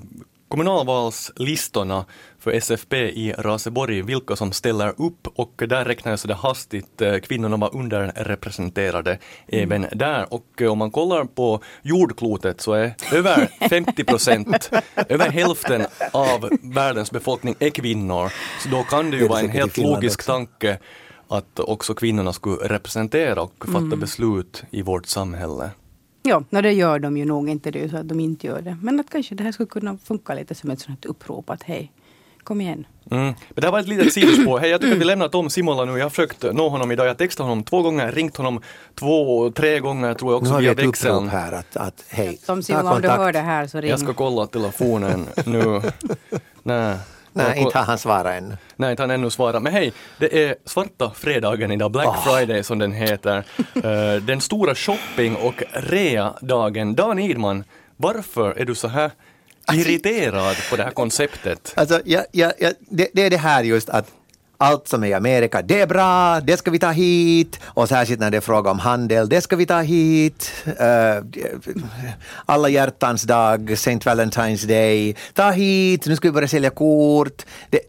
kommunalvalslistorna 0.52 2.04
för 2.38 2.50
SFP 2.50 2.96
i 2.96 3.34
Raseborg, 3.38 4.02
vilka 4.02 4.36
som 4.36 4.52
ställer 4.52 4.88
upp 4.88 5.28
och 5.34 5.62
där 5.68 5.84
räknades 5.84 6.22
det 6.22 6.34
hastigt, 6.34 7.02
eh, 7.02 7.18
kvinnorna 7.18 7.56
var 7.56 7.76
underrepresenterade 7.76 9.18
mm. 9.48 9.72
även 9.72 9.98
där. 9.98 10.34
Och 10.34 10.62
om 10.70 10.78
man 10.78 10.90
kollar 10.90 11.24
på 11.24 11.60
jordklotet 11.82 12.60
så 12.60 12.72
är 12.72 12.94
över 13.12 13.68
50 13.68 14.04
procent, 14.04 14.70
över 15.08 15.30
hälften 15.30 15.86
av 16.12 16.50
världens 16.62 17.10
befolkning 17.10 17.54
är 17.58 17.70
kvinnor. 17.70 18.32
Så 18.62 18.68
då 18.68 18.82
kan 18.82 19.10
det 19.10 19.16
ju 19.16 19.28
vara 19.28 19.40
en 19.40 19.48
helt 19.48 19.76
logisk 19.76 20.20
också. 20.20 20.32
tanke 20.32 20.78
att 21.28 21.60
också 21.60 21.94
kvinnorna 21.94 22.32
skulle 22.32 22.56
representera 22.56 23.42
och 23.42 23.64
fatta 23.66 23.78
mm. 23.78 24.00
beslut 24.00 24.64
i 24.70 24.82
vårt 24.82 25.06
samhälle. 25.06 25.70
Ja, 26.22 26.44
no, 26.50 26.60
det 26.62 26.72
gör 26.72 26.98
de 26.98 27.16
ju 27.16 27.24
nog 27.24 27.48
inte. 27.48 27.70
Det 27.70 27.84
är 27.84 27.88
så 27.88 27.96
att 27.96 28.08
de 28.08 28.20
inte 28.20 28.46
gör 28.46 28.60
det. 28.60 28.76
Men 28.82 29.00
att 29.00 29.10
kanske 29.10 29.34
det 29.34 29.44
här 29.44 29.52
skulle 29.52 29.66
kunna 29.66 29.98
funka 30.04 30.34
lite 30.34 30.54
som 30.54 30.70
ett 30.70 30.80
sånt 30.80 31.04
upprop 31.04 31.50
att 31.50 31.62
hej, 31.62 31.92
kom 32.42 32.60
igen. 32.60 32.86
Mm. 33.10 33.24
Men 33.24 33.34
det 33.54 33.64
här 33.64 33.72
var 33.72 33.80
ett 33.80 33.88
litet 33.88 34.12
sidospår. 34.12 34.58
Hej, 34.58 34.70
jag 34.70 34.80
tycker 34.80 34.94
att 34.94 35.00
vi 35.00 35.04
lämnar 35.04 35.28
Tom 35.28 35.50
Simola 35.50 35.84
nu. 35.84 35.98
Jag 35.98 36.04
har 36.04 36.10
försökt 36.10 36.44
nå 36.52 36.68
honom 36.68 36.92
idag. 36.92 37.06
Jag 37.06 37.18
textade 37.18 37.48
honom 37.48 37.64
två 37.64 37.82
gånger, 37.82 38.12
ringt 38.12 38.36
honom 38.36 38.60
två, 38.94 39.50
tre 39.50 39.80
gånger 39.80 40.14
tror 40.14 40.32
jag 40.32 40.42
också 40.42 40.58
via 40.58 40.74
växeln. 40.74 41.24
Nu 41.24 41.30
har 41.30 41.40
vi 41.40 41.46
ett 41.46 41.52
här 41.52 41.52
att, 41.52 41.76
att 41.76 42.04
hej, 42.08 42.38
Tom 42.46 42.62
Simola, 42.62 42.94
om 42.94 43.02
du 43.02 43.08
hör 43.08 43.32
det 43.32 43.38
här 43.38 43.66
så 43.66 43.80
ring. 43.80 43.90
Jag 43.90 44.00
ska 44.00 44.14
kolla 44.14 44.46
telefonen 44.46 45.26
nu. 45.46 45.82
Nej. 46.62 46.96
Nej, 47.32 47.58
inte 47.58 47.78
har 47.78 47.84
han 47.84 47.98
svarat 47.98 48.26
ännu. 48.26 48.56
Nej, 48.76 48.90
inte 48.90 49.02
har 49.02 49.08
han 49.08 49.20
ännu 49.20 49.30
svarat. 49.30 49.62
Men 49.62 49.72
hej, 49.72 49.92
det 50.18 50.44
är 50.44 50.56
svarta 50.64 51.10
fredagen 51.14 51.72
idag, 51.72 51.90
Black 51.90 52.08
oh. 52.08 52.24
Friday 52.24 52.62
som 52.62 52.78
den 52.78 52.92
heter. 52.92 53.44
Uh, 53.76 54.22
den 54.22 54.40
stora 54.40 54.74
shopping 54.74 55.36
och 55.36 55.62
rea-dagen. 55.72 56.94
Dan 56.94 57.18
Idman, 57.18 57.64
varför 57.96 58.50
är 58.58 58.64
du 58.64 58.74
så 58.74 58.88
här 58.88 59.10
alltså, 59.64 59.88
irriterad 59.88 60.56
på 60.70 60.76
det 60.76 60.82
här 60.82 60.90
konceptet? 60.90 61.72
Alltså, 61.76 62.00
ja, 62.04 62.24
ja, 62.32 62.52
ja, 62.58 62.70
det, 62.78 63.08
det 63.12 63.22
är 63.22 63.30
det 63.30 63.36
här 63.36 63.64
just 63.64 63.88
att 63.88 64.06
allt 64.62 64.88
som 64.88 65.04
är 65.04 65.08
i 65.08 65.14
Amerika, 65.14 65.62
det 65.62 65.80
är 65.80 65.86
bra, 65.86 66.40
det 66.40 66.56
ska 66.56 66.70
vi 66.70 66.78
ta 66.78 66.90
hit. 66.90 67.60
Och 67.64 67.88
särskilt 67.88 68.20
när 68.20 68.30
det 68.30 68.36
är 68.36 68.40
fråga 68.40 68.70
om 68.70 68.78
handel, 68.78 69.28
det 69.28 69.40
ska 69.40 69.56
vi 69.56 69.66
ta 69.66 69.80
hit. 69.80 70.52
Uh, 70.66 71.46
alla 72.46 72.68
hjärtans 72.68 73.22
dag, 73.22 73.70
St. 73.70 73.98
Valentine's 73.98 74.66
Day, 74.66 75.16
ta 75.34 75.50
hit, 75.50 76.06
nu 76.06 76.16
ska 76.16 76.28
vi 76.28 76.32
börja 76.32 76.48
sälja 76.48 76.70
kort. 76.70 77.42
Det, 77.70 77.80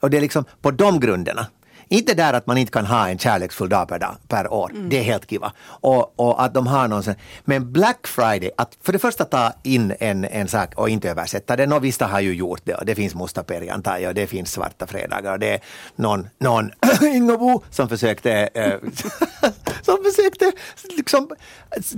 och 0.00 0.10
det 0.10 0.16
är 0.16 0.20
liksom 0.20 0.44
på 0.62 0.70
de 0.70 1.00
grunderna 1.00 1.46
inte 1.92 2.14
där 2.14 2.32
att 2.32 2.46
man 2.46 2.58
inte 2.58 2.72
kan 2.72 2.86
ha 2.86 3.08
en 3.08 3.18
kärleksfull 3.18 3.68
dag 3.68 3.88
per, 3.88 3.98
dag, 3.98 4.16
per 4.28 4.52
år, 4.52 4.70
mm. 4.70 4.88
det 4.88 4.98
är 4.98 5.02
helt 5.02 5.30
kiva. 5.30 5.52
Och, 5.60 6.20
och, 6.20 6.42
att 6.42 6.54
de 6.54 6.66
har 6.66 6.88
någon 6.88 7.02
sån, 7.02 7.14
men 7.44 7.72
Black 7.72 8.06
Friday, 8.06 8.50
att 8.56 8.78
för 8.82 8.92
det 8.92 8.98
första 8.98 9.24
ta 9.24 9.52
in 9.62 9.94
en, 10.00 10.24
en 10.24 10.48
sak 10.48 10.74
och 10.74 10.88
inte 10.88 11.10
översätta 11.10 11.56
den, 11.56 11.72
och 11.72 11.84
vissa 11.84 12.06
har 12.06 12.20
ju 12.20 12.34
gjort 12.34 12.60
det 12.64 12.74
och 12.74 12.86
det 12.86 12.94
finns 12.94 13.14
mustaperi 13.14 13.70
antar 13.70 13.98
jag 13.98 14.08
och 14.08 14.14
det 14.14 14.26
finns 14.26 14.52
svarta 14.52 14.86
fredagar 14.86 15.32
och 15.32 15.38
det 15.38 15.54
är 15.54 15.60
någon, 15.96 16.28
någon 16.38 16.70
Ingobo 17.02 17.62
som 17.70 17.88
försökte 17.88 18.32
eh, 18.32 18.74
som 19.82 19.98
försökte 20.04 20.52
liksom 20.96 21.28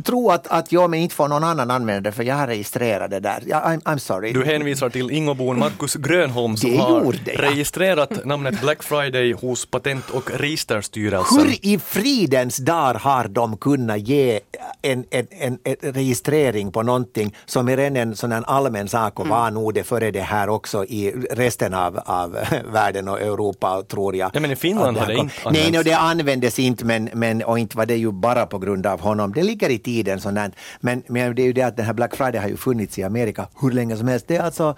tro 0.05 0.31
att, 0.31 0.47
att 0.47 0.73
jag 0.73 0.91
men 0.91 1.01
inte 1.01 1.15
får 1.15 1.29
någon 1.29 1.45
annan 1.45 1.71
använda 1.71 2.11
det 2.11 2.13
för 2.13 2.23
jag 2.23 2.35
har 2.35 2.47
registrerat 2.47 3.11
det 3.11 3.21
där. 3.21 3.43
Ja, 3.47 3.61
I'm, 3.61 3.81
I'm 3.83 3.99
sorry. 3.99 4.33
Du 4.33 4.45
hänvisar 4.45 4.91
till 4.91 5.11
Ingobon 5.11 5.59
Markus 5.59 5.95
Grönholm 5.95 6.57
som 6.57 6.79
har 6.79 7.13
registrerat 7.37 8.25
namnet 8.25 8.61
Black 8.61 8.83
Friday 8.83 9.33
hos 9.33 9.67
Patent 9.83 10.11
och 10.11 10.31
registerstyrelsen. 10.31 11.39
Hur 11.39 11.67
i 11.67 11.79
fridens 11.79 12.57
dar 12.57 12.95
har 12.95 13.29
de 13.29 13.57
kunnat 13.57 14.09
ge 14.09 14.41
en, 14.83 15.05
en, 15.11 15.27
en, 15.31 15.59
en 15.65 15.93
registrering 15.93 16.73
på 16.73 16.83
någonting 16.83 17.37
som 17.45 17.69
är 17.69 17.77
redan 17.77 17.97
en 17.97 18.17
sån 18.17 18.33
allmän 18.33 18.89
sak 18.89 19.21
och 19.21 19.27
mm. 19.27 19.39
var 19.39 19.51
nog 19.51 19.75
det 19.75 19.85
före 19.85 20.11
det 20.11 20.21
här 20.21 20.49
också 20.49 20.85
i 20.85 21.11
resten 21.31 21.75
av, 21.75 21.99
av 22.05 22.39
världen 22.73 23.09
och 23.09 23.21
Europa 23.21 23.83
tror 23.89 24.17
jag. 24.17 24.31
Ja 24.35 24.41
men 24.41 24.51
i 24.51 24.57
Finland 24.57 24.97
har 24.97 25.07
det 25.07 25.15
inte 25.15 25.35
använts. 25.45 25.71
Nej, 25.71 25.79
no, 25.79 25.83
det 25.83 25.93
användes 25.93 26.59
inte 26.59 26.85
men, 26.85 27.11
men 27.13 27.43
och 27.43 27.59
inte 27.59 27.77
var 27.77 27.87
det 27.87 27.97
ju 27.97 28.13
bara 28.13 28.47
på 28.47 28.59
grund 28.59 28.87
av 28.87 29.01
honom. 29.01 29.33
Det 29.33 29.43
ligger 29.43 29.71
i 29.71 29.79
tiden 29.79 30.21
sånt 30.21 30.55
Men, 30.81 31.03
men 31.07 31.35
det 31.35 31.43
är 31.43 31.47
ju 31.47 31.53
det 31.53 31.63
att 31.63 31.77
den 31.77 31.87
här 31.87 31.93
Black 31.93 32.17
Friday 32.17 32.41
har 32.41 32.49
ju 32.49 32.57
funnits 32.57 32.99
i 32.99 33.03
Amerika 33.03 33.49
hur 33.61 33.71
länge 33.71 33.97
som 33.97 34.09
helst. 34.09 34.29
Det 34.29 34.37
är 34.37 34.43
alltså 34.43 34.77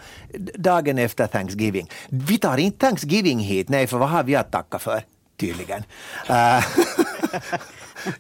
dagen 0.55 0.99
efter 0.99 1.27
Thanksgiving. 1.27 1.91
Vi 2.09 2.39
tar 2.39 2.57
inte 2.57 2.79
Thanksgiving 2.79 3.39
hit, 3.39 3.69
nej 3.69 3.87
för 3.87 3.99
vad 3.99 4.09
har 4.09 4.23
vi 4.23 4.35
att 4.37 4.53
tacka 4.53 4.79
för? 4.79 4.94
Tydligen. 5.37 5.85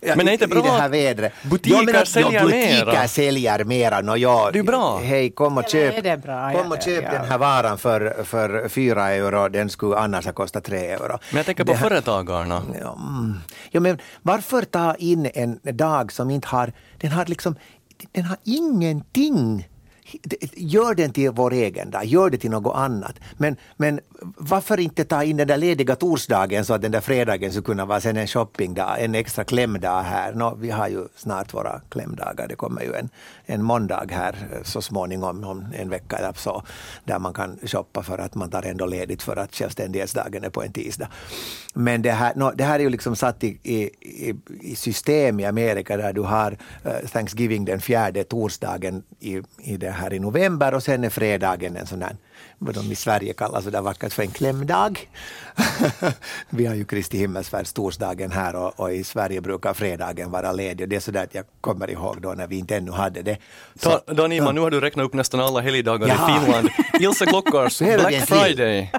Uh, 0.04 0.16
Men 0.16 0.28
är 0.28 0.33
inte 0.33 0.47
bra 0.47 0.59
i 0.59 0.62
det 0.62 0.71
här 0.71 0.88
vädret. 0.88 1.33
Butiker 1.42 1.94
ja, 1.94 2.00
att, 2.00 2.09
säljer 2.09 2.33
ja, 2.33 2.44
butiker 2.44 2.87
mera. 2.87 3.09
säljer 3.09 3.64
mera. 3.64 4.00
No, 4.00 4.16
ja, 4.16 4.50
det 4.52 4.59
är 4.59 4.62
bra. 4.62 4.99
Hej, 4.99 5.30
kom 5.30 5.59
och 5.59 5.68
köp, 5.68 5.94
kom 6.54 6.73
och 6.73 6.83
köp 6.83 7.04
ja, 7.04 7.11
den 7.11 7.25
här 7.25 7.38
varan 7.38 7.78
för, 7.78 8.25
för 8.25 8.68
fyra 8.68 9.11
euro. 9.11 9.49
Den 9.49 9.71
skulle 9.71 9.97
annars 9.97 10.26
ha 10.26 10.33
kostat 10.33 10.64
tre 10.64 10.87
euro. 10.87 11.18
Men 11.30 11.37
jag 11.37 11.47
tänker 11.47 11.64
på 11.64 11.73
här, 11.73 11.88
företagarna. 11.88 12.62
Ja, 12.80 12.99
mm. 12.99 13.40
ja, 13.71 13.80
men 13.80 13.99
varför 14.23 14.62
ta 14.62 14.94
in 14.94 15.30
en 15.35 15.61
dag 15.62 16.12
som 16.12 16.30
inte 16.30 16.49
har, 16.49 16.73
den 16.99 17.12
har 17.12 17.26
liksom, 17.26 17.56
den 18.12 18.25
har 18.25 18.37
ingenting 18.44 19.68
gör 20.52 20.94
den 20.94 21.12
till 21.12 21.30
vår 21.30 21.52
egen 21.52 21.90
dag, 21.90 22.04
gör 22.04 22.30
det 22.30 22.38
till 22.38 22.50
något 22.50 22.76
annat. 22.76 23.14
Men, 23.37 23.56
men 23.76 24.00
varför 24.37 24.80
inte 24.80 25.04
ta 25.04 25.25
in 25.25 25.37
den 25.37 25.49
där 25.49 25.56
lediga 25.56 25.97
torsdagen 25.97 26.64
så 26.64 26.75
att 26.75 26.83
den 26.83 26.92
där 26.92 27.00
fredagen 27.00 27.50
skulle 27.50 27.64
kunna 27.64 27.85
vara 27.85 28.00
sen 28.00 28.16
en 28.16 28.26
shoppingdag, 28.26 28.97
en 29.00 29.14
extra 29.14 29.44
klämdag 29.44 30.02
här. 30.02 30.33
No, 30.35 30.56
vi 30.61 30.71
har 30.71 30.88
ju 30.88 31.09
snart 31.16 31.54
våra 31.54 31.80
klämdagar, 31.88 32.49
det 32.49 32.56
kommer 32.56 32.83
ju 32.83 32.94
en, 32.94 33.09
en 33.46 33.62
måndag 33.62 34.06
här 34.10 34.48
eh, 34.52 34.62
så 34.62 34.82
småningom, 34.82 35.44
om 35.44 35.66
en 35.74 35.90
vecka 35.90 36.16
eller 36.16 36.32
så, 36.32 36.62
där 37.04 37.18
man 37.18 37.34
kan 37.34 37.58
shoppa 37.66 38.02
för 38.02 38.18
att 38.18 38.34
man 38.34 38.50
tar 38.50 38.62
ändå 38.62 38.86
ledigt 38.86 39.22
för 39.22 39.36
att 39.36 39.54
självständighetsdagen 39.54 40.44
är 40.44 40.50
på 40.50 40.62
en 40.62 40.72
tisdag. 40.72 41.08
Men 41.74 42.02
det 42.02 42.12
här, 42.12 42.32
no, 42.34 42.52
det 42.54 42.64
här 42.64 42.78
är 42.78 42.82
ju 42.82 42.90
liksom 42.90 43.16
satt 43.16 43.44
i, 43.44 43.58
i, 43.62 43.90
i 44.60 44.76
system 44.76 45.40
i 45.40 45.44
Amerika 45.44 45.96
där 45.96 46.12
du 46.12 46.20
har 46.20 46.56
eh, 46.84 47.08
Thanksgiving 47.12 47.64
den 47.64 47.80
fjärde 47.80 48.24
torsdagen 48.24 49.02
i, 49.20 49.42
i 49.58 49.76
det 49.76 49.90
här 49.90 50.12
i 50.12 50.18
november 50.18 50.74
och 50.74 50.82
sen 50.82 51.04
är 51.04 51.10
fredagen 51.10 51.76
en 51.76 51.86
sån 51.86 51.98
där 51.98 52.16
vad 52.59 52.75
de 52.75 52.93
i 52.93 52.95
Sverige 52.95 53.33
kallar 53.33 53.61
så 53.61 53.71
där 53.71 53.81
vackert 53.81 54.12
för 54.12 54.23
en 54.23 54.31
klämdag. 54.31 55.09
vi 56.50 56.67
har 56.67 56.75
ju 56.75 56.85
Kristi 56.85 57.19
himmelsfärd 57.19 57.67
torsdagen 57.75 58.31
här 58.33 58.57
och, 58.57 58.81
och, 58.81 58.93
i 58.93 59.05
Sverige 59.05 59.41
brukar 59.41 59.75
fredagen 59.75 60.31
vara 60.31 60.53
ledig. 60.53 60.88
Det 60.88 60.97
är 60.97 61.00
så 61.00 61.11
där 61.11 61.25
att 61.25 61.35
jag 61.35 61.45
kommer 61.61 61.91
ihåg 61.91 62.21
då 62.21 62.33
när 62.33 62.47
vi 62.47 62.59
inte 62.59 62.76
ännu 62.76 62.91
hade 62.91 63.23
det. 63.23 63.38
Så, 63.75 64.00
Dan 64.07 64.33
Ima, 64.33 64.53
nu 64.53 64.61
har 64.61 64.71
du 64.71 64.81
räknat 64.81 65.07
upp 65.07 65.14
nästan 65.14 65.41
alla 65.41 65.61
helgdagar 65.61 66.09
ja. 66.09 66.14
i 66.14 66.41
Finland. 66.41 66.69
Ilse 67.00 67.26
Klockars 67.26 67.79
Black 67.79 68.29
Friday. 68.29 68.93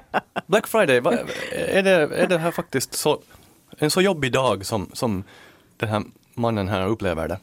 Black 0.47 0.67
Friday, 0.67 0.99
va, 0.99 1.13
är, 1.51 1.83
det, 1.83 1.91
är 1.91 2.27
det 2.27 2.37
här 2.37 2.51
faktiskt 2.51 2.93
så, 2.93 3.21
en 3.77 3.91
så 3.91 4.01
jobbig 4.01 4.31
dag 4.31 4.65
som, 4.65 4.89
som 4.93 5.23
den 5.77 5.89
här 5.89 6.03
mannen 6.33 6.67
här 6.67 6.87
upplever 6.87 7.27
det? 7.27 7.39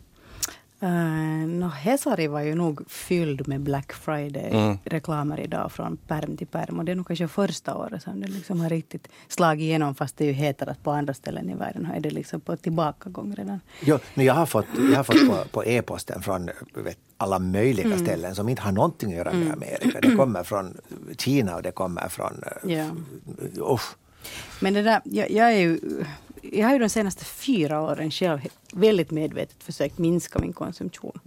Uh, 0.82 1.46
no, 1.46 1.66
Hesari 1.66 2.26
var 2.26 2.40
ju 2.40 2.54
nog 2.54 2.90
fylld 2.90 3.48
med 3.48 3.60
Black 3.60 3.92
Friday-reklamer 3.92 5.34
mm. 5.34 5.44
idag 5.44 5.72
från 5.72 5.96
perm 5.96 6.36
till 6.36 6.46
perm. 6.46 6.78
Och 6.78 6.84
det 6.84 6.92
är 6.92 6.96
nog 6.96 7.06
kanske 7.06 7.28
första 7.28 7.74
året 7.74 8.02
som 8.02 8.20
det 8.20 8.26
liksom 8.26 8.60
har 8.60 8.68
riktigt 8.68 9.08
slagit 9.28 9.62
igenom 9.62 9.94
fast 9.94 10.16
det 10.16 10.24
ju 10.24 10.32
hetare 10.32 10.70
att 10.70 10.82
på 10.82 10.90
andra 10.90 11.14
ställen 11.14 11.50
i 11.50 11.54
världen 11.54 11.86
är 11.94 12.00
det 12.00 12.10
liksom 12.10 12.40
på 12.40 12.56
tillbakagång 12.56 13.34
redan. 13.34 13.60
Jo, 13.80 13.98
nu 14.14 14.24
jag 14.24 14.34
har 14.34 14.46
fått, 14.46 14.66
jag 14.90 14.96
har 14.96 15.04
fått 15.04 15.28
på, 15.28 15.44
på 15.50 15.64
e-posten 15.64 16.22
från 16.22 16.50
vet, 16.74 16.98
alla 17.16 17.38
möjliga 17.38 17.86
mm. 17.86 17.98
ställen 17.98 18.34
som 18.34 18.48
inte 18.48 18.62
har 18.62 18.72
någonting 18.72 19.10
att 19.10 19.16
göra 19.16 19.32
med 19.32 19.42
mm. 19.42 19.52
Amerika. 19.52 20.00
Det 20.00 20.16
kommer 20.16 20.42
från 20.42 20.78
Kina 21.18 21.56
och 21.56 21.62
det 21.62 21.72
kommer 21.72 22.08
från... 22.08 22.42
Ja. 22.64 22.84
Uh, 23.56 23.80
Men 24.60 24.74
det 24.74 24.82
där, 24.82 25.00
jag, 25.04 25.30
jag 25.30 25.52
är 25.52 25.58
ju 25.58 25.80
jag 26.52 26.66
har 26.66 26.72
ju 26.72 26.78
de 26.78 26.88
senaste 26.88 27.24
fyra 27.24 27.80
åren 27.80 28.10
själv 28.10 28.40
väldigt 28.72 29.10
medvetet 29.10 29.62
försökt 29.62 29.98
minska 29.98 30.38
min 30.38 30.52
konsumtion. 30.52 31.18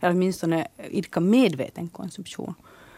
Eller 0.00 0.12
åtminstone 0.12 0.66
idka 0.90 1.20
medveten 1.20 1.88
konsumtion. 1.88 2.54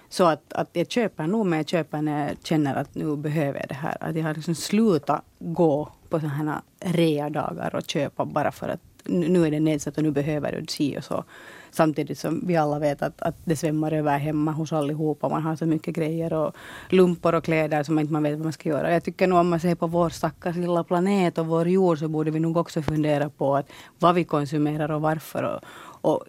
Så 0.09 0.25
att, 0.25 0.53
att 0.53 0.69
jag 0.73 0.91
köper 0.91 1.27
nog, 1.27 1.47
men 1.47 1.57
jag 1.57 1.69
köper 1.69 2.03
när 2.03 2.29
jag 2.29 2.37
känner 2.45 2.75
att 2.75 2.95
nu 2.95 3.17
behöver 3.17 3.59
jag 3.61 3.69
det 3.69 3.75
här. 3.75 3.97
Att 4.01 4.17
jag 4.17 4.25
har 4.25 4.35
liksom 4.35 4.55
slutat 4.55 5.25
gå 5.39 5.93
på 6.09 6.21
sådana 6.21 6.63
här 6.81 6.93
rea-dagar 6.93 7.75
och 7.75 7.91
köpa 7.91 8.25
bara 8.25 8.53
för 8.53 8.69
att 8.69 8.81
nu 9.05 9.47
är 9.47 9.51
det 9.51 9.61
nedsatt 9.61 9.97
och 9.97 10.03
nu 10.03 10.11
behöver 10.11 10.53
du 10.53 10.67
si 10.69 10.99
och 10.99 11.05
så. 11.05 11.25
Samtidigt 11.71 12.19
som 12.19 12.47
vi 12.47 12.57
alla 12.57 12.79
vet 12.79 13.03
att, 13.03 13.23
att 13.23 13.37
det 13.45 13.57
svämmar 13.57 13.93
över 13.93 14.19
hemma 14.19 14.53
hos 14.53 14.73
allihopa. 14.73 15.29
Man 15.29 15.43
har 15.43 15.57
så 15.57 15.67
mycket 15.67 15.95
grejer 15.95 16.33
och 16.33 16.57
lumpor 16.89 17.35
och 17.35 17.45
kläder 17.45 17.83
som 17.83 17.95
man 17.95 18.03
inte 18.05 18.21
vet 18.21 18.33
vad 18.33 18.45
man 18.45 18.53
ska 18.53 18.69
göra. 18.69 18.93
Jag 18.93 19.05
tycker 19.05 19.27
nog 19.27 19.39
om 19.39 19.49
man 19.49 19.61
ser 19.61 19.75
på 19.75 19.87
vår 19.87 20.11
stackars 20.11 20.57
lilla 20.57 20.85
planet 20.85 21.39
och 21.39 21.47
vår 21.47 21.69
jord 21.69 21.99
så 21.99 22.09
borde 22.09 22.31
vi 22.31 22.41
nog 22.41 22.57
också 22.57 22.83
fundera 22.83 23.31
på 23.31 23.57
att 23.57 23.67
vad 23.99 24.15
vi 24.15 24.25
konsumerar 24.25 24.91
och 24.91 25.01
varför. 25.01 25.43
Och, 25.43 25.61
och 26.11 26.25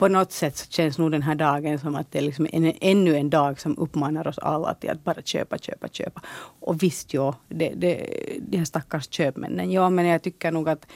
på 0.00 0.08
något 0.08 0.32
sätt 0.32 0.56
så 0.56 0.66
känns 0.70 0.98
nog 0.98 1.10
den 1.10 1.22
här 1.22 1.34
dagen 1.34 1.78
som 1.78 1.94
att 1.94 2.12
det 2.12 2.18
är 2.18 2.22
liksom 2.22 2.46
en, 2.52 2.72
ännu 2.80 3.16
en 3.16 3.30
dag 3.30 3.60
som 3.60 3.78
uppmanar 3.78 4.28
oss 4.28 4.38
alla 4.38 4.74
till 4.74 4.90
att 4.90 5.04
bara 5.04 5.22
köpa, 5.22 5.58
köpa, 5.58 5.88
köpa. 5.88 6.22
Och 6.60 6.82
visst, 6.82 7.14
ja, 7.14 7.34
det, 7.48 7.72
det, 7.76 8.06
de 8.40 8.56
här 8.56 8.64
stackars 8.64 9.10
köpmännen. 9.10 9.70
Ja, 9.72 9.90
men 9.90 10.06
jag 10.06 10.22
tycker 10.22 10.52
nog 10.52 10.68
att 10.68 10.86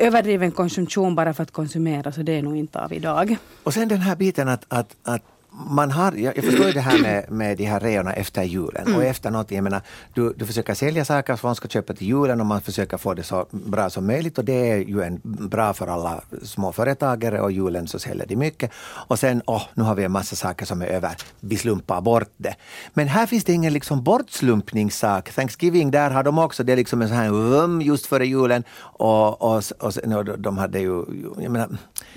överdriven 0.00 0.50
konsumtion 0.50 1.14
bara 1.14 1.34
för 1.34 1.42
att 1.42 1.50
konsumera, 1.50 2.12
så 2.12 2.22
det 2.22 2.32
är 2.32 2.42
nog 2.42 2.56
inte 2.56 2.80
av 2.80 2.92
idag. 2.92 3.36
Och 3.62 3.74
sen 3.74 3.88
den 3.88 4.00
här 4.00 4.16
biten 4.16 4.48
att, 4.48 4.64
att, 4.68 4.96
att 5.02 5.22
man 5.52 5.90
har, 5.90 6.12
jag, 6.12 6.36
jag 6.36 6.44
förstår 6.44 6.72
det 6.72 6.80
här 6.80 6.98
med, 7.02 7.30
med 7.30 7.56
de 7.56 7.64
här 7.64 7.80
reorna 7.80 8.12
efter 8.12 8.42
julen 8.42 8.86
mm. 8.86 8.96
och 8.96 9.04
efter 9.04 9.30
något, 9.30 9.50
jag 9.50 9.64
menar, 9.64 9.82
du, 10.14 10.32
du 10.36 10.46
försöker 10.46 10.74
sälja 10.74 11.04
saker 11.04 11.36
som 11.36 11.48
man 11.48 11.54
ska 11.54 11.68
köpa 11.68 11.94
till 11.94 12.06
julen 12.06 12.40
och 12.40 12.46
man 12.46 12.60
försöker 12.60 12.96
få 12.96 13.14
det 13.14 13.22
så 13.22 13.46
bra 13.50 13.90
som 13.90 14.06
möjligt 14.06 14.38
och 14.38 14.44
det 14.44 14.70
är 14.70 14.76
ju 14.76 15.02
en, 15.02 15.20
bra 15.22 15.72
för 15.72 15.86
alla 15.86 16.20
småföretagare 16.42 17.40
och 17.40 17.52
julen 17.52 17.88
så 17.88 17.98
säljer 17.98 18.26
de 18.26 18.36
mycket. 18.36 18.70
Och 19.08 19.18
sen, 19.18 19.42
åh, 19.46 19.56
oh, 19.56 19.62
nu 19.74 19.82
har 19.82 19.94
vi 19.94 20.04
en 20.04 20.12
massa 20.12 20.36
saker 20.36 20.66
som 20.66 20.82
är 20.82 20.86
över, 20.86 21.16
vi 21.40 21.56
slumpar 21.56 22.00
bort 22.00 22.30
det. 22.36 22.54
Men 22.94 23.08
här 23.08 23.26
finns 23.26 23.44
det 23.44 23.52
ingen 23.52 23.72
liksom 23.72 24.04
bortslumpningssak. 24.04 25.32
Thanksgiving, 25.32 25.90
där 25.90 26.10
har 26.10 26.22
de 26.22 26.38
också, 26.38 26.64
det 26.64 26.72
är 26.72 26.76
liksom 26.76 27.02
en 27.02 27.08
sån 27.08 27.16
här 27.16 27.32
um, 27.32 27.82
just 27.82 28.06
före 28.06 28.26
julen 28.26 28.64
och, 28.80 29.42
och, 29.42 29.62
och, 29.78 29.96
och 30.16 30.38
de 30.38 30.58
hade 30.58 30.78
ju, 30.78 31.04
jag 31.38 31.52
menar, 31.52 31.68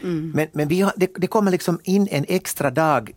mm. 0.03 0.31
men, 0.35 0.47
men 0.51 0.67
vi 0.67 0.81
har, 0.81 0.93
det, 0.95 1.11
det 1.15 1.27
kommer 1.27 1.51
liksom 1.51 1.79
in 1.83 2.07
en 2.11 2.25
extra 2.27 2.71
dag 2.71 3.13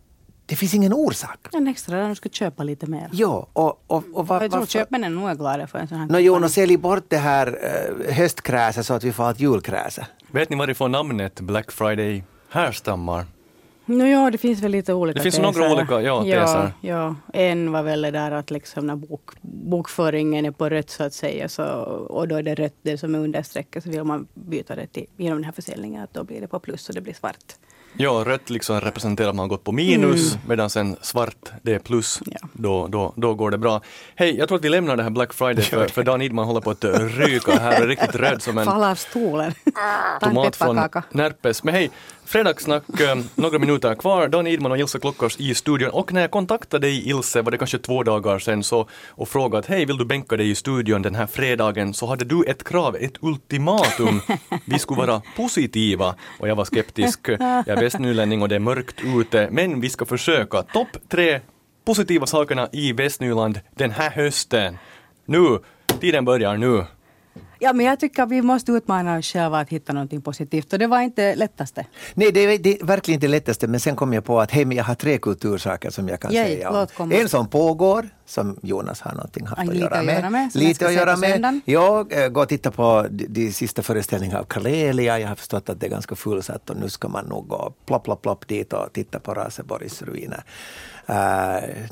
det 0.47 0.55
finns 0.55 0.73
ingen 0.73 0.93
orsak. 0.93 1.47
En 1.53 1.67
extra 1.67 1.97
där 1.97 2.03
de 2.03 2.15
ska 2.15 2.29
köpa 2.29 2.63
lite 2.63 2.87
mer. 2.87 3.09
Ja, 3.11 3.47
och, 3.53 3.83
och, 3.87 4.03
och 4.13 4.27
var, 4.27 4.41
jag 4.41 4.51
tror 4.51 4.65
köpmännen 4.65 5.15
nog 5.15 5.29
är 5.29 5.35
glada 5.35 5.67
för 5.67 5.79
en 5.79 5.87
sån 5.87 5.97
här. 5.97 6.07
No, 6.07 6.17
jo, 6.17 6.39
no, 6.39 6.49
sälj 6.49 6.77
bort 6.77 7.03
det 7.07 7.17
här 7.17 7.47
uh, 7.47 8.13
höstkräset 8.13 8.85
så 8.85 8.93
att 8.93 9.03
vi 9.03 9.11
får 9.11 9.31
ett 9.31 9.39
julkräse. 9.39 10.07
Vet 10.31 10.49
ni 10.49 10.55
varifrån 10.55 10.91
namnet 10.91 11.39
Black 11.39 11.71
Friday 11.71 12.23
härstammar? 12.49 13.25
No, 13.85 14.03
ja, 14.03 14.31
det 14.31 14.37
finns 14.37 14.61
väl 14.61 14.71
lite 14.71 14.93
olika 14.93 15.17
Det 15.17 15.23
finns 15.23 15.35
teser. 15.35 15.59
några 15.59 15.73
olika 15.73 16.01
ja, 16.01 16.23
teser. 16.23 16.71
Ja, 16.81 17.15
en 17.33 17.71
var 17.71 17.83
väl 17.83 18.01
det 18.01 18.11
där 18.11 18.31
att 18.31 18.51
liksom 18.51 18.87
när 18.87 18.95
bok, 18.95 19.29
bokföringen 19.67 20.45
är 20.45 20.51
på 20.51 20.69
rött 20.69 20.89
så 20.89 21.03
att 21.03 21.13
säga 21.13 21.49
så, 21.49 21.63
och 22.09 22.27
då 22.27 22.35
är 22.35 22.43
det 22.43 22.55
rött 22.55 22.75
det 22.81 22.97
som 22.97 23.15
är 23.15 23.19
understrecket 23.19 23.83
så 23.83 23.89
vill 23.89 24.03
man 24.03 24.27
byta 24.33 24.75
det 24.75 24.87
till, 24.87 25.05
genom 25.17 25.37
den 25.37 25.43
här 25.43 25.51
försäljningen 25.51 26.03
att 26.03 26.13
då 26.13 26.23
blir 26.23 26.41
det 26.41 26.47
på 26.47 26.59
plus 26.59 26.89
och 26.89 26.95
det 26.95 27.01
blir 27.01 27.13
svart. 27.13 27.53
Ja, 27.99 28.23
rött 28.25 28.49
liksom 28.49 28.81
representerar 28.81 29.29
att 29.29 29.35
man 29.35 29.43
har 29.43 29.47
gått 29.47 29.63
på 29.63 29.71
minus, 29.71 30.33
mm. 30.33 30.47
medan 30.47 30.69
sen 30.69 30.95
svart 31.01 31.51
det 31.61 31.73
är 31.73 31.79
plus. 31.79 32.21
Ja. 32.25 32.39
Då, 32.53 32.87
då, 32.87 33.13
då 33.15 33.33
går 33.33 33.51
det 33.51 33.57
bra. 33.57 33.81
Hej, 34.15 34.37
jag 34.37 34.47
tror 34.47 34.57
att 34.57 34.63
vi 34.63 34.69
lämnar 34.69 34.95
det 34.95 35.03
här 35.03 35.09
Black 35.09 35.33
Friday 35.33 35.63
för, 35.63 35.87
för 35.87 36.03
Dan 36.03 36.21
Idman 36.21 36.45
håller 36.45 36.61
på 36.61 36.71
att 36.71 36.83
ryka 37.17 37.51
här 37.51 37.81
är 37.81 37.87
riktigt 37.87 38.15
röd 38.15 38.41
som 38.41 38.57
en 38.57 38.65
Fall 38.65 38.83
av 38.83 38.95
stolen. 38.95 39.53
tomat 40.21 40.55
från 40.55 40.75
Närpes. 41.11 41.63
Men 41.63 41.73
hej, 41.73 41.91
Fredagssnack, 42.27 42.83
eh, 42.99 43.17
några 43.35 43.59
minuter 43.59 43.95
kvar. 43.95 44.27
Dan 44.27 44.47
Idman 44.47 44.71
och 44.71 44.77
Ilse 44.77 44.99
Klockars 44.99 45.39
i 45.39 45.55
studion. 45.55 45.89
Och 45.89 46.13
när 46.13 46.21
jag 46.21 46.31
kontaktade 46.31 46.87
dig 46.87 47.09
Ilse, 47.09 47.41
var 47.41 47.51
det 47.51 47.57
kanske 47.57 47.77
två 47.77 48.03
dagar 48.03 48.39
sedan, 48.39 48.63
så, 48.63 48.87
och 49.07 49.29
frågade 49.29 49.67
hej, 49.67 49.85
vill 49.85 49.97
du 49.97 50.05
bänka 50.05 50.37
dig 50.37 50.49
i 50.49 50.55
studion 50.55 51.01
den 51.01 51.15
här 51.15 51.27
fredagen, 51.27 51.93
så 51.93 52.05
hade 52.05 52.25
du 52.25 52.43
ett 52.43 52.63
krav, 52.63 52.95
ett 52.95 53.13
ultimatum. 53.21 54.21
Vi 54.65 54.79
skulle 54.79 54.97
vara 54.97 55.21
positiva. 55.35 56.15
Och 56.39 56.47
jag 56.47 56.55
var 56.55 56.65
skeptisk. 56.65 57.29
Jag 57.29 57.67
är 57.67 57.81
västnylänning 57.81 58.41
och 58.41 58.49
det 58.49 58.55
är 58.55 58.59
mörkt 58.59 58.95
ute, 59.03 59.47
men 59.51 59.81
vi 59.81 59.89
ska 59.89 60.05
försöka. 60.05 60.63
Topp 60.63 60.97
tre 61.09 61.39
positiva 61.85 62.25
sakerna 62.25 62.69
i 62.71 62.93
Västnyland 62.93 63.59
den 63.75 63.91
här 63.91 64.09
hösten. 64.09 64.77
Nu, 65.25 65.59
tiden 65.99 66.25
börjar 66.25 66.57
nu. 66.57 66.85
Ja, 67.59 67.73
men 67.73 67.85
jag 67.85 67.99
tycker 67.99 68.23
att 68.23 68.29
vi 68.29 68.41
måste 68.41 68.71
utmana 68.71 69.17
oss 69.17 69.33
själva 69.33 69.59
att 69.59 69.69
hitta 69.69 69.93
någonting 69.93 70.21
positivt 70.21 70.73
och 70.73 70.79
det 70.79 70.87
var 70.87 71.01
inte 71.01 71.35
lättaste. 71.35 71.85
Nej, 72.13 72.31
det 72.31 72.39
är, 72.39 72.57
det 72.57 72.81
är 72.81 72.85
verkligen 72.85 73.17
inte 73.17 73.27
lättaste 73.27 73.67
men 73.67 73.79
sen 73.79 73.95
kom 73.95 74.13
jag 74.13 74.25
på 74.25 74.39
att 74.39 74.51
hej, 74.51 74.65
men 74.65 74.77
jag 74.77 74.83
har 74.83 74.95
tre 74.95 75.17
kultursaker 75.17 75.89
som 75.89 76.07
jag 76.07 76.19
kan 76.19 76.31
Jej, 76.31 76.45
säga 76.45 76.87
om. 76.97 77.11
En 77.11 77.29
som 77.29 77.47
pågår, 77.47 78.09
som 78.27 78.59
Jonas 78.61 79.01
har 79.01 79.11
någonting 79.11 79.45
haft 79.45 79.69
att, 79.69 79.75
göra 79.75 80.03
med. 80.03 80.15
Göra 80.15 80.29
med 80.29 80.55
lite 80.55 80.87
att 80.87 80.93
göra 80.93 81.15
med. 81.17 81.61
Jag 81.65 82.23
äh, 82.23 82.29
går 82.29 82.41
och 82.41 82.49
tittar 82.49 82.71
på 82.71 83.07
de, 83.09 83.27
de 83.27 83.51
sista 83.51 83.81
föreställningarna 83.81 84.39
av 84.39 84.43
Karelia. 84.43 85.19
Jag 85.19 85.27
har 85.27 85.35
förstått 85.35 85.69
att 85.69 85.79
det 85.79 85.85
är 85.85 85.89
ganska 85.89 86.15
fullsatt 86.15 86.69
och 86.69 86.77
nu 86.77 86.89
ska 86.89 87.07
man 87.07 87.25
nog 87.25 87.47
gå 87.47 87.73
plopp, 87.85 88.03
plopp, 88.03 88.21
plopp 88.21 88.47
dit 88.47 88.73
och 88.73 88.93
titta 88.93 89.19
på 89.19 89.33
Raseborgs 89.33 90.01
ruiner. 90.01 90.43
Uh, 91.09 91.15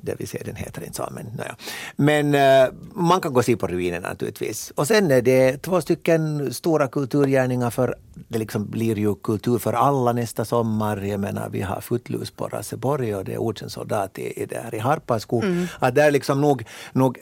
det 0.02 0.16
vill 0.20 0.28
säga, 0.28 0.44
den 0.46 0.56
heter 0.56 0.84
inte 0.84 0.96
så, 0.96 1.10
men 1.12 1.26
naja. 1.38 1.56
Men 1.96 2.36
uh, 2.36 2.74
man 2.94 3.22
kan 3.22 3.34
gå 3.34 3.40
och 3.40 3.46
se 3.46 3.58
på 3.58 3.68
ruinerna 3.68 4.10
naturligtvis. 4.10 4.72
Och 4.76 4.88
sen 4.88 5.12
är 5.12 5.22
det 5.22 5.58
två 5.58 5.82
stycken 5.82 6.54
stora 6.54 6.88
kulturgärningar 6.88 7.70
för 7.70 7.96
det 8.28 8.40
liksom 8.40 8.70
blir 8.70 8.98
ju 8.98 9.16
kultur 9.16 9.58
för 9.58 9.74
alla 9.74 10.14
nästa 10.14 10.46
sommar. 10.46 10.98
Jag 10.98 11.20
menar, 11.20 11.50
vi 11.50 11.62
har 11.62 11.82
Footloose 11.82 12.34
på 12.36 12.48
Raseborg 12.48 13.16
och 13.16 13.26
det 13.26 13.34
är 13.34 13.38
Ordsens 13.38 13.74
soldat 13.74 14.20
i, 14.20 14.42
i, 14.42 14.46
där 14.46 14.76
i 14.76 14.80
Harpaskog. 14.80 15.44
Mm. 15.44 15.68
Att 15.80 15.96
där 15.96 16.12
liksom 16.12 16.25
nog, 16.34 16.64
nog 16.92 17.18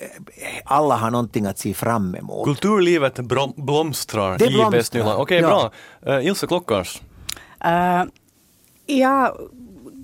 alla 0.65 0.95
har 0.95 1.12
någonting 1.12 1.45
att 1.45 1.57
se 1.57 1.74
fram 1.74 2.15
emot. 2.15 2.45
Kulturlivet 2.45 3.19
blomstrar 3.55 4.38
det 4.38 4.45
i 4.45 4.65
Västnyland. 4.72 5.22
Okej, 5.22 5.45
okay, 5.45 5.50
ja. 5.51 5.72
bra. 6.01 6.17
Uh, 6.17 6.27
Ilse 6.27 6.48
Klockars? 6.48 7.01
Uh, 7.65 8.03
ja 8.86 9.36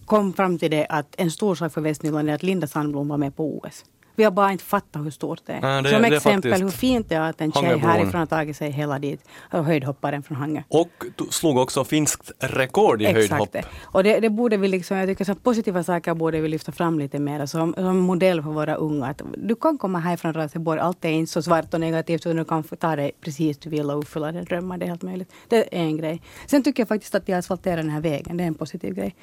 kom 0.10 0.34
fram 0.34 0.58
till 0.58 0.72
det 0.72 0.86
att 0.90 1.16
en 1.18 1.32
stor 1.32 1.56
sak 1.56 1.74
för 1.74 1.82
Västnyland 1.82 2.30
är 2.30 2.34
att 2.34 2.44
Linda 2.44 2.68
Sandblom 2.68 3.08
var 3.08 3.18
med 3.18 3.36
på 3.36 3.58
OS. 3.58 3.86
Vi 4.20 4.24
har 4.24 4.32
bara 4.32 4.52
inte 4.52 4.64
fattat 4.64 5.06
hur 5.06 5.12
stort 5.12 5.42
det 5.46 5.54
är. 5.54 5.62
Nej, 5.62 5.84
det, 5.84 5.90
Som 5.90 6.02
det 6.02 6.08
exempel 6.08 6.54
är 6.54 6.60
hur 6.60 6.70
fint 6.70 7.10
det 7.10 7.16
är 7.16 7.30
att 7.30 7.42
en 7.42 7.52
tjej 7.52 7.78
härifrån 7.78 8.20
har 8.20 8.26
tagit 8.26 8.58
sig 8.58 8.72
hela 8.72 9.00
dit, 9.00 9.22
höjdhopparen 9.50 10.24
från 10.24 10.38
Hangö. 10.38 10.62
Och 10.68 10.90
slog 11.30 11.58
också 11.58 11.84
finskt 11.84 12.32
rekord 12.40 13.02
i 13.02 13.06
Exakt 13.06 13.30
höjdhopp. 13.30 13.52
Det. 13.52 13.64
Och 13.82 14.04
det, 14.04 14.20
det, 14.20 14.30
borde 14.30 14.58
vi 14.58 14.68
liksom, 14.68 14.98
jag 14.98 15.10
tycker 15.10 15.26
så 15.26 15.36
positiva 15.36 15.84
saker 15.84 16.14
borde 16.14 16.42
vi 16.42 16.48
lyfta 16.48 16.72
fram 16.72 17.00
lite 17.00 17.20
mer 17.20 17.46
som, 17.46 17.74
som 17.78 17.98
modell 17.98 18.42
för 18.42 18.50
våra 18.50 18.76
unga. 18.76 19.06
Att 19.06 19.22
du 19.38 19.56
kan 19.56 19.78
komma 19.78 20.00
härifrån 20.00 20.34
Raseborg, 20.34 20.80
allt 20.80 21.06
är 21.06 21.10
inte 21.10 21.32
så 21.32 21.42
svart 21.42 21.74
och 21.74 21.80
negativt 21.80 22.26
utan 22.26 22.36
du 22.36 22.46
kan 22.46 22.64
ta 22.64 22.96
dig 22.96 23.12
precis 23.22 23.58
du 23.58 23.70
vill 23.70 23.90
och 23.92 24.00
uppfylla 24.00 24.32
dina 24.32 24.44
drömmar. 24.44 24.78
Det 24.78 24.86
är 24.86 24.90
helt 24.90 25.02
möjligt. 25.02 25.32
Det 25.48 25.58
är 25.58 25.82
en 25.82 25.98
grej. 25.98 26.22
Sen 26.48 26.64
tycker 26.64 26.82
jag 26.82 26.88
faktiskt 26.88 27.16
att 27.16 27.26
de 27.26 27.34
asfalterar 27.34 27.78
den 27.78 27.90
här 27.90 28.02
vägen, 28.02 28.38
det 28.38 28.44
är 28.44 28.48
en 28.48 28.56
positiv 28.56 28.94
grej. 28.94 29.16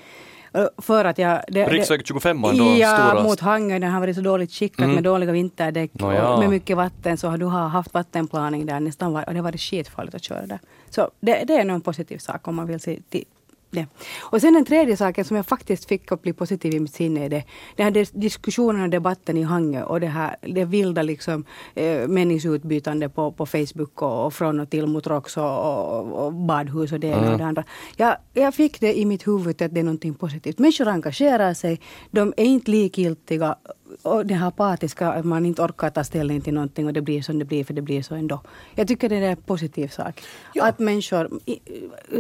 För 0.78 1.04
att 1.04 1.18
jag... 1.18 1.40
Det, 1.48 1.66
Riksväg 1.66 2.06
25 2.06 2.42
då? 2.42 2.48
Ja, 2.78 3.10
stora... 3.10 3.22
mot 3.22 3.40
Hangö. 3.40 3.78
Den 3.78 3.90
har 3.90 4.00
varit 4.00 4.16
så 4.16 4.22
dåligt 4.22 4.52
skickad 4.52 4.84
mm. 4.84 4.94
med 4.94 5.04
dåliga 5.04 5.32
vinterdäck 5.32 5.90
no, 5.94 6.12
ja. 6.12 6.34
och 6.34 6.40
med 6.40 6.50
mycket 6.50 6.76
vatten. 6.76 7.16
Så 7.16 7.36
du 7.36 7.46
har 7.46 7.68
haft 7.68 7.94
vattenplaning 7.94 8.66
där 8.66 8.80
nästan 8.80 9.12
var, 9.12 9.24
och 9.26 9.32
det 9.32 9.38
har 9.38 9.44
varit 9.44 9.60
skitfarligt 9.60 10.14
att 10.14 10.24
köra 10.24 10.46
där. 10.46 10.58
Så 10.90 11.10
det, 11.20 11.44
det 11.44 11.54
är 11.54 11.64
nog 11.64 11.74
en 11.74 11.80
positiv 11.80 12.18
sak 12.18 12.48
om 12.48 12.54
man 12.54 12.66
vill 12.66 12.80
se 12.80 13.00
till, 13.08 13.24
det. 13.70 13.86
Och 14.20 14.40
sen 14.40 14.54
den 14.54 14.64
tredje 14.64 14.96
saken 14.96 15.24
som 15.24 15.36
jag 15.36 15.46
faktiskt 15.46 15.84
fick 15.84 16.12
att 16.12 16.22
bli 16.22 16.32
positiv 16.32 16.74
i 16.74 16.80
mitt 16.80 16.94
sinne 16.94 17.24
är 17.24 17.28
det, 17.28 17.44
den 17.76 17.84
här 17.84 18.20
diskussionen 18.20 18.82
och 18.82 18.90
debatten 18.90 19.36
i 19.36 19.42
Hangö 19.42 19.82
och 19.82 20.00
det 20.00 20.06
här 20.06 20.36
det 20.40 20.64
vilda 20.64 21.02
liksom, 21.02 21.44
eh, 21.74 22.08
meningsutbytande 22.08 23.08
på, 23.08 23.32
på 23.32 23.46
Facebook 23.46 24.02
och, 24.02 24.26
och 24.26 24.34
från 24.34 24.60
och 24.60 24.70
till 24.70 24.86
mot 24.86 25.06
ROX 25.06 25.36
och, 25.36 25.44
och, 25.44 26.26
och 26.26 26.32
badhus 26.32 26.92
och 26.92 27.00
det 27.00 27.06
ena 27.06 27.18
mm. 27.18 27.32
och 27.32 27.38
det 27.38 27.44
andra. 27.44 27.64
Jag, 27.96 28.16
jag 28.32 28.54
fick 28.54 28.80
det 28.80 28.98
i 28.98 29.04
mitt 29.04 29.26
huvud 29.26 29.62
att 29.62 29.74
det 29.74 29.80
är 29.80 29.84
någonting 29.84 30.14
positivt. 30.14 30.58
Människor 30.58 30.88
engagerar 30.88 31.54
sig, 31.54 31.80
de 32.10 32.34
är 32.36 32.44
inte 32.44 32.70
likgiltiga 32.70 33.56
och 34.02 34.26
det 34.26 34.34
här 34.34 34.48
apatiska, 34.48 35.08
att 35.08 35.24
man 35.24 35.46
inte 35.46 35.62
orkar 35.62 35.90
ta 35.90 36.04
ställning 36.04 36.40
till 36.40 36.54
någonting 36.54 36.86
och 36.86 36.92
det 36.92 37.02
blir 37.02 37.22
som 37.22 37.38
det 37.38 37.44
blir 37.44 37.64
för 37.64 37.74
det 37.74 37.82
blir 37.82 38.02
så 38.02 38.14
ändå. 38.14 38.40
Jag 38.74 38.88
tycker 38.88 39.08
det 39.08 39.16
är 39.16 39.22
en 39.22 39.36
positiv 39.36 39.88
sak. 39.88 40.22
Ja. 40.54 40.66
Att 40.66 40.78
människor 40.78 41.30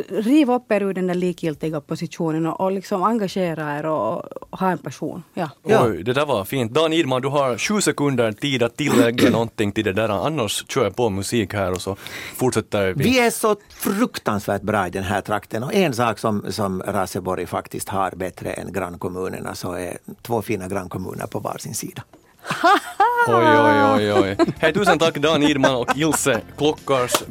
river 0.08 0.54
upp 0.54 0.72
er 0.72 0.82
ur 0.82 0.94
den 0.94 1.06
där 1.06 1.14
likgiltiga 1.14 1.80
positionen 1.80 2.46
och, 2.46 2.60
och 2.60 2.72
liksom 2.72 3.02
engagera 3.02 3.78
er 3.78 3.86
och, 3.86 4.24
och 4.42 4.58
ha 4.58 4.70
en 4.70 4.78
passion. 4.78 5.22
Ja. 5.34 5.50
ja. 5.62 5.86
Oj, 5.86 6.02
det 6.02 6.12
där 6.12 6.26
var 6.26 6.44
fint. 6.44 6.72
Dan 6.72 6.92
Idman, 6.92 7.22
du 7.22 7.28
har 7.28 7.58
sju 7.58 7.80
sekunder 7.80 8.32
tid 8.32 8.62
att 8.62 8.76
tillägga 8.76 9.30
någonting 9.30 9.72
till 9.72 9.84
det 9.84 9.92
där. 9.92 10.08
Annars 10.08 10.64
kör 10.68 10.84
jag 10.84 10.96
på 10.96 11.10
musik 11.10 11.54
här 11.54 11.72
och 11.72 11.82
så 11.82 11.96
fortsätter 12.34 12.92
vi. 12.92 13.04
Vi 13.04 13.18
är 13.18 13.30
så 13.30 13.56
fruktansvärt 13.68 14.62
bra 14.62 14.86
i 14.86 14.90
den 14.90 15.04
här 15.04 15.20
trakten 15.20 15.62
och 15.62 15.74
en 15.74 15.92
sak 15.92 16.18
som, 16.18 16.44
som 16.48 16.82
Raseborg 16.82 17.46
faktiskt 17.46 17.88
har 17.88 18.10
bättre 18.10 18.52
än 18.52 18.72
grannkommunerna 18.72 19.54
så 19.54 19.72
är 19.72 19.98
två 20.22 20.42
fina 20.42 20.68
grannkommuner 20.68 21.26
på 21.26 21.40
varsin 21.56 21.74
sida. 21.74 22.02
oj, 23.28 23.46
oj, 23.46 23.82
oj, 23.94 24.12
oj. 24.12 24.36
Hej, 24.60 24.72
tusen 24.72 24.98
tack 24.98 25.18
Dan 25.18 25.42
Idman 25.42 25.74
och 25.74 25.96
Ilse 25.96 26.40
Klockars. 26.56 27.22